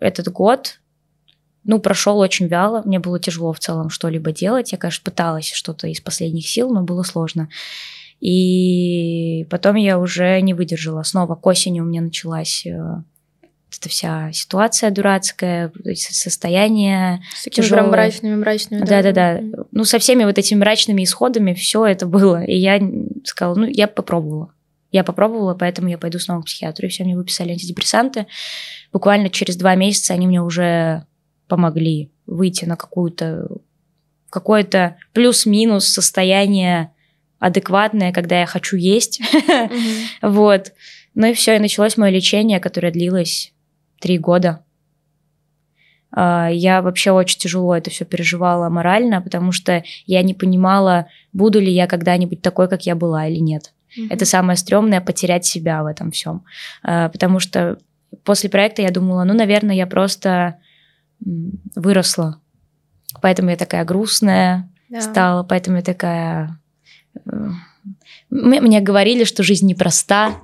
[0.00, 0.80] этот год
[1.64, 2.82] ну, прошел очень вяло.
[2.84, 4.72] Мне было тяжело в целом что-либо делать.
[4.72, 7.48] Я, конечно, пыталась что-то из последних сил, но было сложно.
[8.20, 11.02] И потом я уже не выдержала.
[11.02, 13.02] Снова к осени у меня началась э,
[13.78, 17.90] эта вся ситуация дурацкая, состояние С такими тяжелое.
[17.90, 18.84] мрачными, мрачными.
[18.84, 19.40] Да, да, да.
[19.72, 22.44] Ну, со всеми вот этими мрачными исходами все это было.
[22.44, 22.80] И я
[23.24, 24.52] сказала, ну, я попробовала.
[24.92, 26.86] Я попробовала, поэтому я пойду снова к психиатру.
[26.86, 28.26] И все, мне выписали антидепрессанты.
[28.92, 31.04] Буквально через два месяца они мне уже
[31.54, 33.46] помогли выйти на какую-то
[34.28, 36.90] какое-то плюс-минус состояние
[37.38, 39.20] адекватное, когда я хочу есть.
[40.22, 40.72] Вот.
[41.14, 43.52] Ну и все, и началось мое лечение, которое длилось
[44.00, 44.64] три года.
[46.10, 51.60] А, я вообще очень тяжело это все переживала морально, потому что я не понимала, буду
[51.60, 53.72] ли я когда-нибудь такой, как я была или нет.
[53.96, 54.08] Mm-hmm.
[54.10, 56.42] Это самое стрёмное потерять себя в этом всем.
[56.82, 57.78] А, потому что
[58.24, 60.56] после проекта я думала, ну, наверное, я просто
[61.74, 62.40] выросла.
[63.20, 65.00] Поэтому я такая грустная да.
[65.00, 66.60] стала, поэтому я такая...
[67.26, 67.50] Э,
[68.30, 70.36] мне говорили, что жизнь непроста,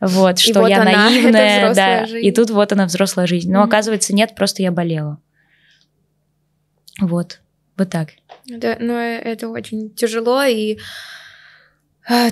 [0.00, 2.26] вот, что вот я она, наивная, да, жизнь.
[2.26, 3.50] и тут вот она взрослая жизнь.
[3.50, 3.66] Но mm-hmm.
[3.66, 5.18] оказывается нет, просто я болела.
[7.00, 7.40] Вот,
[7.76, 8.10] вот так.
[8.46, 10.78] Да, но это очень тяжело и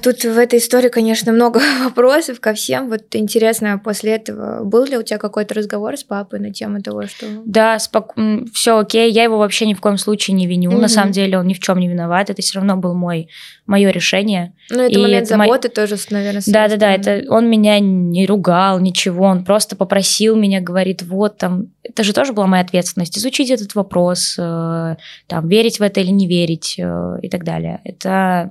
[0.03, 2.89] тут в этой истории, конечно, много вопросов ко всем.
[2.89, 7.07] Вот интересно, после этого был ли у тебя какой-то разговор с папой на тему того,
[7.07, 7.27] что...
[7.45, 8.15] Да, спок...
[8.53, 10.73] все окей, я его вообще ни в коем случае не виню.
[10.73, 10.81] Mm-hmm.
[10.81, 12.31] На самом деле он ни в чем не виноват.
[12.31, 13.29] Это все равно был мой
[13.67, 14.53] мое решение.
[14.69, 15.75] Ну, это и момент это заботы мой...
[15.75, 16.93] тоже, наверное, Да, да, да.
[16.93, 19.27] Это он меня не ругал, ничего.
[19.27, 21.69] Он просто попросил меня, говорит, вот там.
[21.85, 23.17] Это же тоже была моя ответственность.
[23.17, 24.97] Изучить этот вопрос, э,
[25.29, 27.81] там, верить в это или не верить э, и так далее.
[27.85, 28.51] Это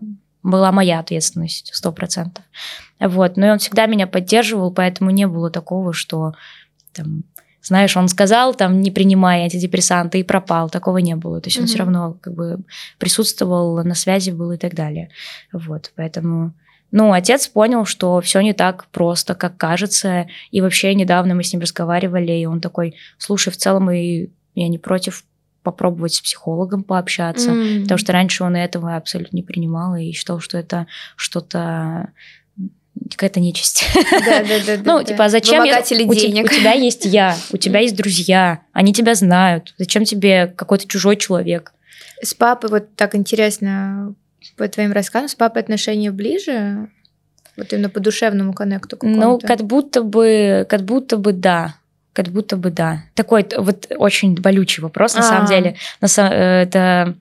[0.49, 2.43] была моя ответственность, сто процентов.
[2.99, 6.33] Вот, но он всегда меня поддерживал, поэтому не было такого, что
[6.93, 7.23] там,
[7.61, 11.39] знаешь, он сказал, там, не принимай антидепрессанты и пропал, такого не было.
[11.41, 11.61] То есть mm-hmm.
[11.61, 12.59] он все равно как бы
[12.97, 15.09] присутствовал, на связи был и так далее.
[15.51, 16.53] Вот, поэтому...
[16.91, 20.27] Ну, отец понял, что все не так просто, как кажется.
[20.49, 24.67] И вообще недавно мы с ним разговаривали, и он такой, слушай, в целом и я
[24.67, 25.23] не против
[25.63, 27.83] попробовать с психологом пообщаться, mm.
[27.83, 32.11] потому что раньше он этого абсолютно не принимал и считал, что это что-то
[33.11, 33.85] какая-то нечисть.
[34.11, 34.81] Да, да, да.
[34.83, 35.79] Ну, типа, а зачем я...
[35.79, 36.45] У, денег.
[36.45, 39.73] у тебя есть я, у тебя есть друзья, они тебя знают.
[39.77, 41.73] Зачем тебе какой-то чужой человек?
[42.21, 44.15] С папой вот так интересно
[44.57, 46.89] по твоим рассказам, с папой отношения ближе?
[47.55, 51.75] Вот именно по душевному коннекту Ну, как будто бы, как будто бы да.
[52.19, 53.03] Как будто бы да.
[53.13, 55.29] Такой вот очень болючий вопрос, на А-а-а.
[55.29, 55.47] самом а.
[55.47, 55.75] деле.
[56.01, 57.15] Э, это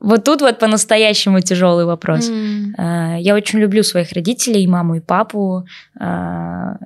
[0.00, 2.28] вот тут вот по-настоящему тяжелый вопрос.
[2.28, 3.20] Mm.
[3.20, 5.64] Я очень люблю своих родителей, маму и папу.
[5.98, 6.76] А,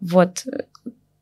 [0.00, 0.44] вот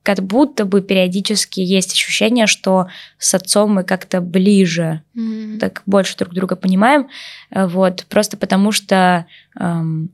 [0.02, 5.58] как будто бы периодически есть ощущение, что с отцом мы как-то ближе, mm.
[5.60, 7.08] так больше друг друга понимаем.
[7.50, 9.24] Вот, просто потому что
[9.58, 10.10] эм,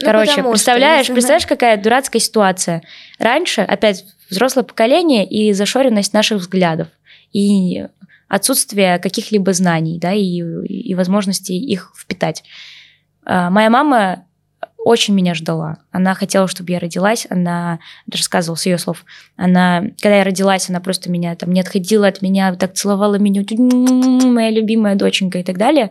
[0.00, 2.82] ну, Короче, представляешь, что, представляешь, какая дурацкая ситуация.
[3.18, 6.88] Раньше, опять, взрослое поколение и зашоренность наших взглядов,
[7.32, 7.86] и
[8.28, 12.44] отсутствие каких-либо знаний, да, и, и возможности их впитать.
[13.24, 14.24] А, моя мама
[14.82, 15.78] очень меня ждала.
[15.90, 17.26] Она хотела, чтобы я родилась.
[17.28, 17.80] Она
[18.10, 19.04] рассказывала с ее слов.
[19.36, 23.42] Она, когда я родилась, она просто меня там не отходила от меня, так целовала меня,
[23.50, 25.90] моя любимая доченька и так далее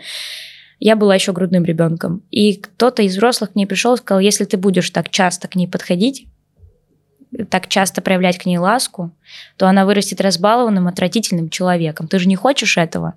[0.79, 2.23] я была еще грудным ребенком.
[2.31, 5.55] И кто-то из взрослых к ней пришел и сказал, если ты будешь так часто к
[5.55, 6.27] ней подходить,
[7.49, 9.11] так часто проявлять к ней ласку,
[9.57, 12.07] то она вырастет разбалованным, отвратительным человеком.
[12.07, 13.15] Ты же не хочешь этого.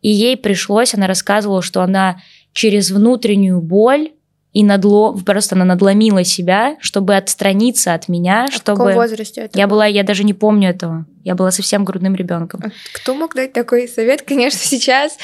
[0.00, 4.12] И ей пришлось, она рассказывала, что она через внутреннюю боль
[4.52, 8.82] и надло, просто она надломила себя, чтобы отстраниться от меня, а чтобы...
[8.82, 9.56] В каком возрасте это?
[9.56, 11.06] Я была, я даже не помню этого.
[11.22, 12.60] Я была совсем грудным ребенком.
[12.64, 14.22] А кто мог дать такой совет?
[14.26, 15.16] Конечно, сейчас,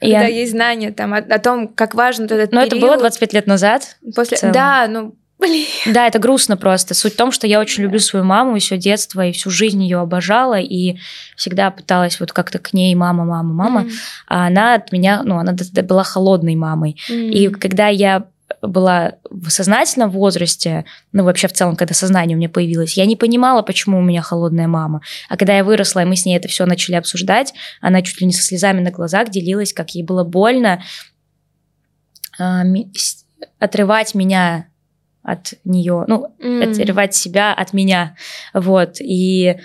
[0.00, 0.28] когда я...
[0.28, 2.72] есть знания там, о, о том, как важен этот Но период.
[2.72, 3.96] это было 25 лет назад.
[4.14, 4.38] После...
[4.50, 5.66] Да, ну, Блин.
[5.86, 6.94] Да, это грустно просто.
[6.94, 9.82] Суть в том, что я очень люблю свою маму и все детство, и всю жизнь
[9.82, 10.98] ее обожала, и
[11.36, 13.82] всегда пыталась вот как-то к ней мама, мама, мама.
[13.82, 13.90] Mm.
[14.28, 15.52] А она от меня, ну, она
[15.82, 16.96] была холодной мамой.
[17.10, 17.30] Mm.
[17.30, 18.26] И когда я
[18.62, 23.16] была в сознательном возрасте, ну вообще в целом, когда сознание у меня появилось, я не
[23.16, 25.02] понимала, почему у меня холодная мама.
[25.28, 28.26] А когда я выросла, и мы с ней это все начали обсуждать, она чуть ли
[28.26, 30.82] не со слезами на глазах делилась, как ей было больно
[32.38, 32.62] э,
[33.58, 34.68] отрывать меня
[35.22, 36.80] от нее, ну, mm.
[36.80, 38.16] отрывать себя от меня,
[38.54, 39.56] вот, и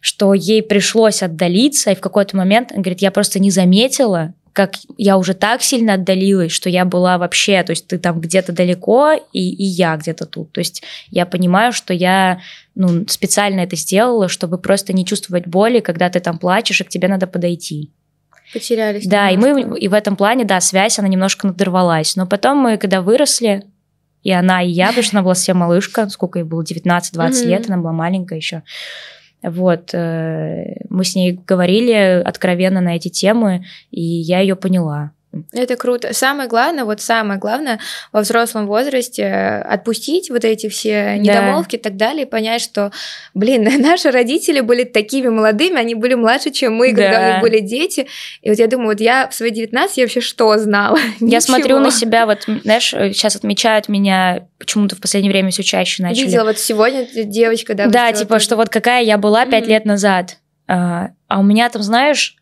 [0.00, 4.76] что ей пришлось отдалиться, и в какой-то момент, она говорит, я просто не заметила, как
[4.96, 9.12] я уже так сильно отдалилась, что я была вообще, то есть ты там где-то далеко,
[9.32, 10.52] и, и я где-то тут.
[10.52, 12.40] То есть я понимаю, что я
[12.76, 16.88] ну, специально это сделала, чтобы просто не чувствовать боли, когда ты там плачешь, и к
[16.88, 17.90] тебе надо подойти.
[18.52, 19.04] Потерялись.
[19.06, 22.14] Да, и мы и в этом плане, да, связь, она немножко надорвалась.
[22.14, 23.64] Но потом мы, когда выросли,
[24.22, 27.46] и она, и я, потому что она была совсем малышка, сколько ей было, 19-20 mm-hmm.
[27.46, 28.62] лет, она была маленькая еще.
[29.44, 35.12] Вот, э, мы с ней говорили откровенно на эти темы, и я ее поняла.
[35.52, 36.12] Это круто.
[36.12, 37.80] Самое главное, вот самое главное
[38.12, 39.26] во взрослом возрасте
[39.68, 41.78] отпустить вот эти все недомолвки да.
[41.78, 42.92] и так далее, и понять, что,
[43.34, 47.26] блин, наши родители были такими молодыми, они были младше, чем мы, когда да.
[47.26, 48.06] у них были дети.
[48.42, 50.98] И вот я думаю, вот я в свои 19 я вообще что знала?
[51.20, 56.02] Я смотрю на себя, вот, знаешь, сейчас отмечают меня почему-то в последнее время все чаще
[56.02, 56.26] начали.
[56.26, 57.86] Видела вот сегодня девочка, да.
[57.86, 58.44] Да, типа, тоже.
[58.44, 59.68] что вот какая я была пять mm-hmm.
[59.68, 60.38] лет назад.
[60.66, 62.36] А, а у меня там, знаешь,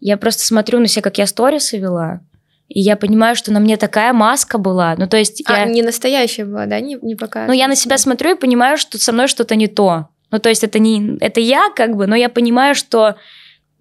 [0.00, 2.20] я просто смотрю на себя, как я сторисы вела,
[2.68, 4.94] и я понимаю, что на мне такая маска была.
[4.96, 5.64] Ну, то есть а, я...
[5.64, 6.80] не настоящая была, да?
[6.80, 7.46] Не, не пока.
[7.46, 10.08] Ну, я на себя смотрю и понимаю, что со мной что-то не то.
[10.30, 11.16] Ну, то есть это не...
[11.20, 13.16] Это я, как бы, но я понимаю, что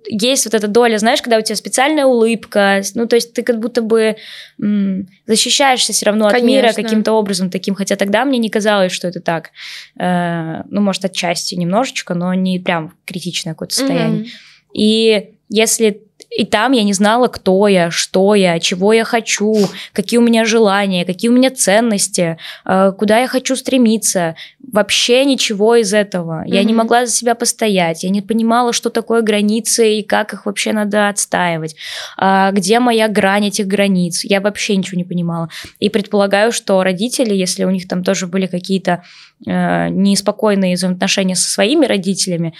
[0.09, 3.59] есть вот эта доля, знаешь, когда у тебя специальная улыбка, ну, то есть ты как
[3.59, 4.15] будто бы
[4.61, 6.37] м, защищаешься все равно Конечно.
[6.37, 9.51] от мира каким-то образом таким, хотя тогда мне не казалось, что это так.
[9.99, 14.23] Э, ну, может, отчасти немножечко, но не прям критичное какое-то состояние.
[14.23, 14.29] Mm-hmm.
[14.75, 19.55] И если и там я не знала, кто я, что я, чего я хочу,
[19.93, 24.35] какие у меня желания, какие у меня ценности, э, куда я хочу стремиться.
[24.71, 26.43] Вообще ничего из этого.
[26.43, 26.53] Mm-hmm.
[26.53, 30.45] Я не могла за себя постоять, я не понимала, что такое границы и как их
[30.45, 31.75] вообще надо отстаивать.
[32.17, 34.23] А где моя грань этих границ?
[34.23, 35.49] Я вообще ничего не понимала.
[35.79, 39.03] И предполагаю, что родители, если у них там тоже были какие-то
[39.45, 42.53] э, неспокойные взаимоотношения со своими родителями,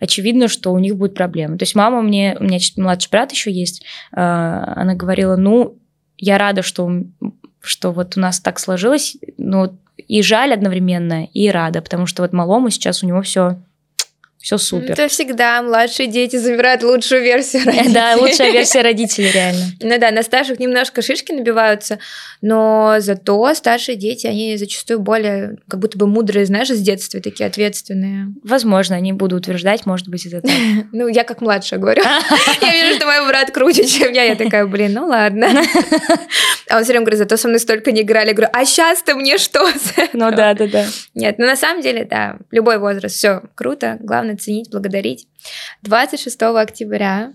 [0.00, 1.58] очевидно, что у них будет проблемы.
[1.58, 5.76] То есть мама мне, у меня чуть младший брат еще есть, а, она говорила, ну,
[6.18, 6.90] я рада, что,
[7.60, 12.32] что вот у нас так сложилось, но и жаль одновременно, и рада, потому что вот
[12.32, 13.58] малому сейчас у него все
[14.40, 14.92] все супер.
[14.92, 17.92] Это всегда младшие дети забирают лучшую версию родителей.
[17.92, 19.66] Да, лучшая версия родителей, реально.
[19.80, 21.98] Ну да, на старших немножко шишки набиваются,
[22.40, 27.46] но зато старшие дети, они зачастую более, как будто бы мудрые, знаешь, с детства такие
[27.46, 28.28] ответственные.
[28.42, 30.50] Возможно, они будут утверждать, может быть, это так.
[30.92, 32.02] Ну, я как младшая говорю.
[32.62, 34.24] Я вижу, что мой брат круче, чем я.
[34.24, 35.48] Я такая, блин, ну ладно.
[36.68, 38.28] А он все время говорит, зато со мной столько не играли.
[38.28, 39.68] Я говорю, а сейчас-то мне что?
[40.12, 40.86] Ну да, да, да.
[41.14, 43.98] Нет, ну на самом деле, да, любой возраст, все круто.
[44.00, 45.26] Главное главное ценить, благодарить.
[45.82, 47.32] 26 октября,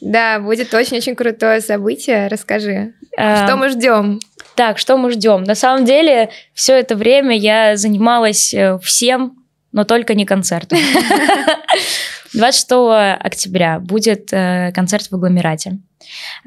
[0.00, 2.28] да, будет очень-очень крутое событие.
[2.28, 4.20] Расскажи, а, что мы ждем?
[4.54, 5.44] Так, что мы ждем?
[5.44, 9.36] На самом деле, все это время я занималась э, всем,
[9.72, 10.78] но только не концертом.
[12.32, 12.70] 26
[13.20, 15.78] октября будет э, концерт в агломерате.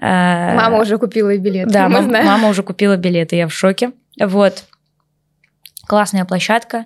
[0.01, 1.69] Э, мама уже купила билеты.
[1.71, 3.91] Да, мам, мама уже купила билеты, я в шоке.
[4.19, 4.63] Вот
[5.85, 6.85] классная площадка,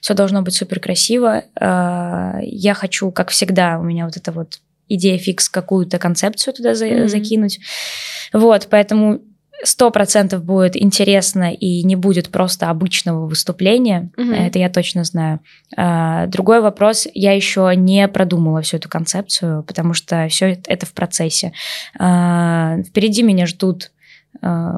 [0.00, 1.44] все должно быть супер красиво.
[1.58, 6.72] А, я хочу, как всегда, у меня вот это вот идея фикс какую-то концепцию туда
[6.72, 7.08] mm-hmm.
[7.08, 7.58] закинуть.
[8.32, 9.20] Вот, поэтому
[9.64, 14.10] сто процентов будет интересно и не будет просто обычного выступления.
[14.16, 14.46] Mm-hmm.
[14.46, 15.40] Это я точно знаю.
[15.76, 20.92] А, другой вопрос, я еще не продумала всю эту концепцию, потому что все это в
[20.92, 21.52] процессе.
[21.98, 23.90] А, впереди меня ждут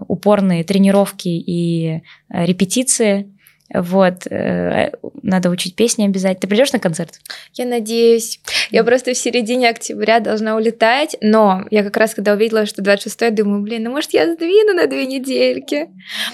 [0.06, 3.28] упорные тренировки и репетиции.
[3.72, 4.92] Вот, э,
[5.22, 6.40] надо учить песни обязательно.
[6.40, 7.20] Ты придешь на концерт?
[7.54, 8.40] Я надеюсь.
[8.70, 13.34] Я просто в середине октября должна улетать, но я как раз, когда увидела, что 26
[13.34, 15.88] думаю, блин, ну может я сдвину на две недельки.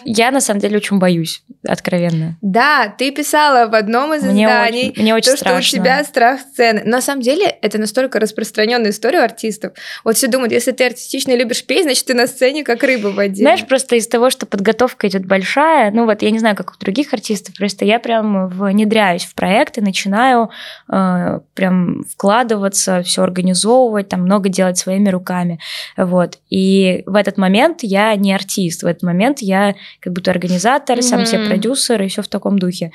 [0.05, 2.39] Я на самом деле очень боюсь, откровенно.
[2.41, 5.62] Да, ты писала в одном из мне изданий, очень, мне очень то, страшно.
[5.62, 6.82] что у тебя страх сцены.
[6.85, 9.72] Но на самом деле это настолько распространенная история у артистов.
[10.05, 13.14] Вот все думают, если ты артистично любишь петь, значит ты на сцене как рыба в
[13.16, 13.43] воде.
[13.43, 16.78] Знаешь, просто из того, что подготовка идет большая, ну вот я не знаю, как у
[16.78, 17.55] других артистов, артистов.
[17.57, 20.51] Просто я прям внедряюсь в проект и начинаю
[20.93, 25.59] э, прям вкладываться, все организовывать, там много делать своими руками.
[25.97, 26.39] Вот.
[26.51, 31.03] И в этот момент я не артист, в этот момент я как будто организатор, mm-hmm.
[31.03, 32.93] сам себе продюсер и все в таком духе.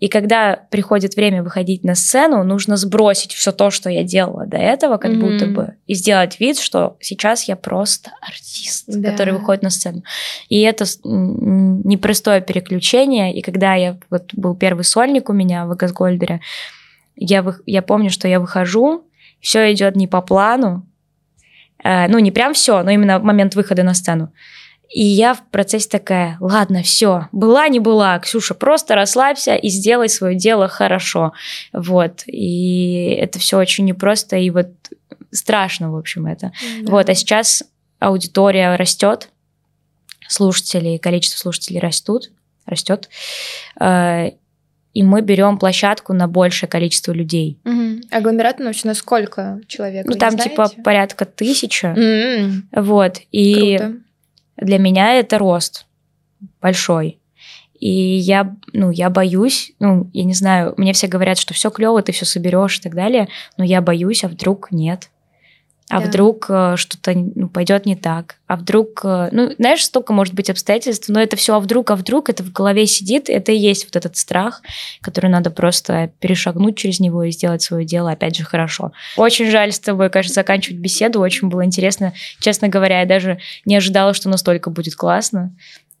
[0.00, 4.56] И когда приходит время выходить на сцену, нужно сбросить все то, что я делала до
[4.56, 5.20] этого, как mm-hmm.
[5.20, 9.10] будто бы, и сделать вид, что сейчас я просто артист, да.
[9.10, 10.02] который выходит на сцену.
[10.48, 13.34] И это непростое переключение.
[13.34, 16.40] И когда я вот был первый сольник у меня в Газгольдере,
[17.16, 19.04] я, я помню, что я выхожу,
[19.40, 20.86] все идет не по плану,
[21.82, 24.32] э, ну не прям все, но именно момент выхода на сцену.
[24.90, 30.08] И я в процессе такая, ладно, все, была не была, Ксюша, просто расслабься и сделай
[30.08, 31.32] свое дело хорошо.
[31.72, 32.22] Вот.
[32.26, 34.68] И это все очень непросто и вот
[35.32, 36.52] страшно, в общем, это.
[36.82, 36.90] Да.
[36.92, 37.08] Вот.
[37.08, 37.64] А сейчас
[37.98, 39.30] аудитория растет,
[40.28, 42.30] слушатели, количество слушателей растут,
[42.66, 43.08] растет.
[43.80, 44.30] Э,
[44.92, 47.58] и мы берем площадку на большее количество людей.
[47.64, 48.16] Угу.
[48.16, 50.06] Агломерат научно на сколько человек?
[50.06, 51.86] Ну, там типа порядка тысячи.
[51.86, 52.80] Mm-hmm.
[52.80, 53.18] Вот.
[53.32, 53.94] И Круто
[54.56, 55.86] для меня это рост
[56.60, 57.18] большой.
[57.78, 62.02] И я, ну, я боюсь, ну, я не знаю, мне все говорят, что все клево,
[62.02, 65.10] ты все соберешь и так далее, но я боюсь, а вдруг нет.
[65.90, 66.06] А да.
[66.06, 68.36] вдруг э, что-то ну, пойдет не так?
[68.46, 71.96] А вдруг, э, ну, знаешь, столько может быть обстоятельств, но это все а вдруг, а
[71.96, 74.62] вдруг это в голове сидит, это и есть вот этот страх,
[75.02, 78.92] который надо просто перешагнуть через него и сделать свое дело, опять же, хорошо.
[79.18, 82.14] Очень жаль с тобой, кажется, заканчивать беседу, очень было интересно.
[82.40, 85.54] Честно говоря, я даже не ожидала, что настолько будет классно.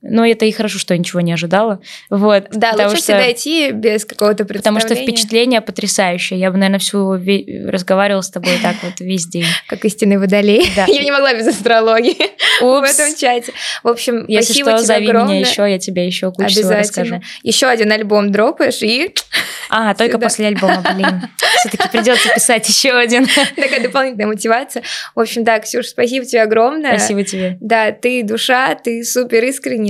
[0.06, 1.80] Но это и хорошо, что я ничего не ожидала.
[2.10, 4.80] Вот, да, лучше что, всегда идти без какого-то представления.
[4.80, 6.38] Потому что впечатление потрясающее.
[6.38, 9.46] Я бы, наверное, всю ве- разговаривала с тобой так вот весь день.
[9.66, 10.70] Как истинный водолей.
[10.76, 10.84] Да.
[10.88, 12.16] Я не могла без астрологии
[12.60, 13.52] в этом чате.
[13.82, 15.34] В общем, Если спасибо что, тебе зови огромное.
[15.38, 16.78] меня еще, я тебе еще кучу Обязательно.
[16.78, 17.22] расскажу.
[17.42, 19.14] Еще один альбом дропаешь и...
[19.70, 20.26] А, только Сюда.
[20.26, 21.22] после альбома, блин.
[21.60, 23.26] Все-таки придется писать еще один.
[23.56, 24.82] Такая дополнительная мотивация.
[25.14, 26.98] В общем, да, Ксюша, спасибо тебе огромное.
[26.98, 27.56] Спасибо тебе.
[27.60, 29.42] Да, ты душа, ты супер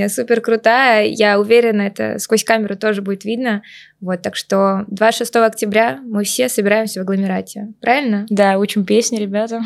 [0.05, 1.07] искренняя, супер крутая.
[1.07, 3.62] Я уверена, это сквозь камеру тоже будет видно.
[4.00, 7.68] Вот, так что 26 октября мы все собираемся в агломерате.
[7.80, 8.26] Правильно?
[8.28, 9.62] Да, учим песни, ребята.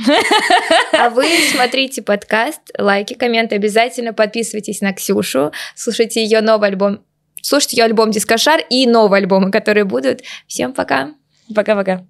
[0.93, 7.01] А вы смотрите подкаст, лайки, комменты обязательно, подписывайтесь на Ксюшу, слушайте ее новый альбом
[7.41, 10.23] слушайте ее альбом «Дискошар» и новые альбомы, которые будут.
[10.47, 11.15] Всем пока!
[11.55, 12.05] Пока-пока!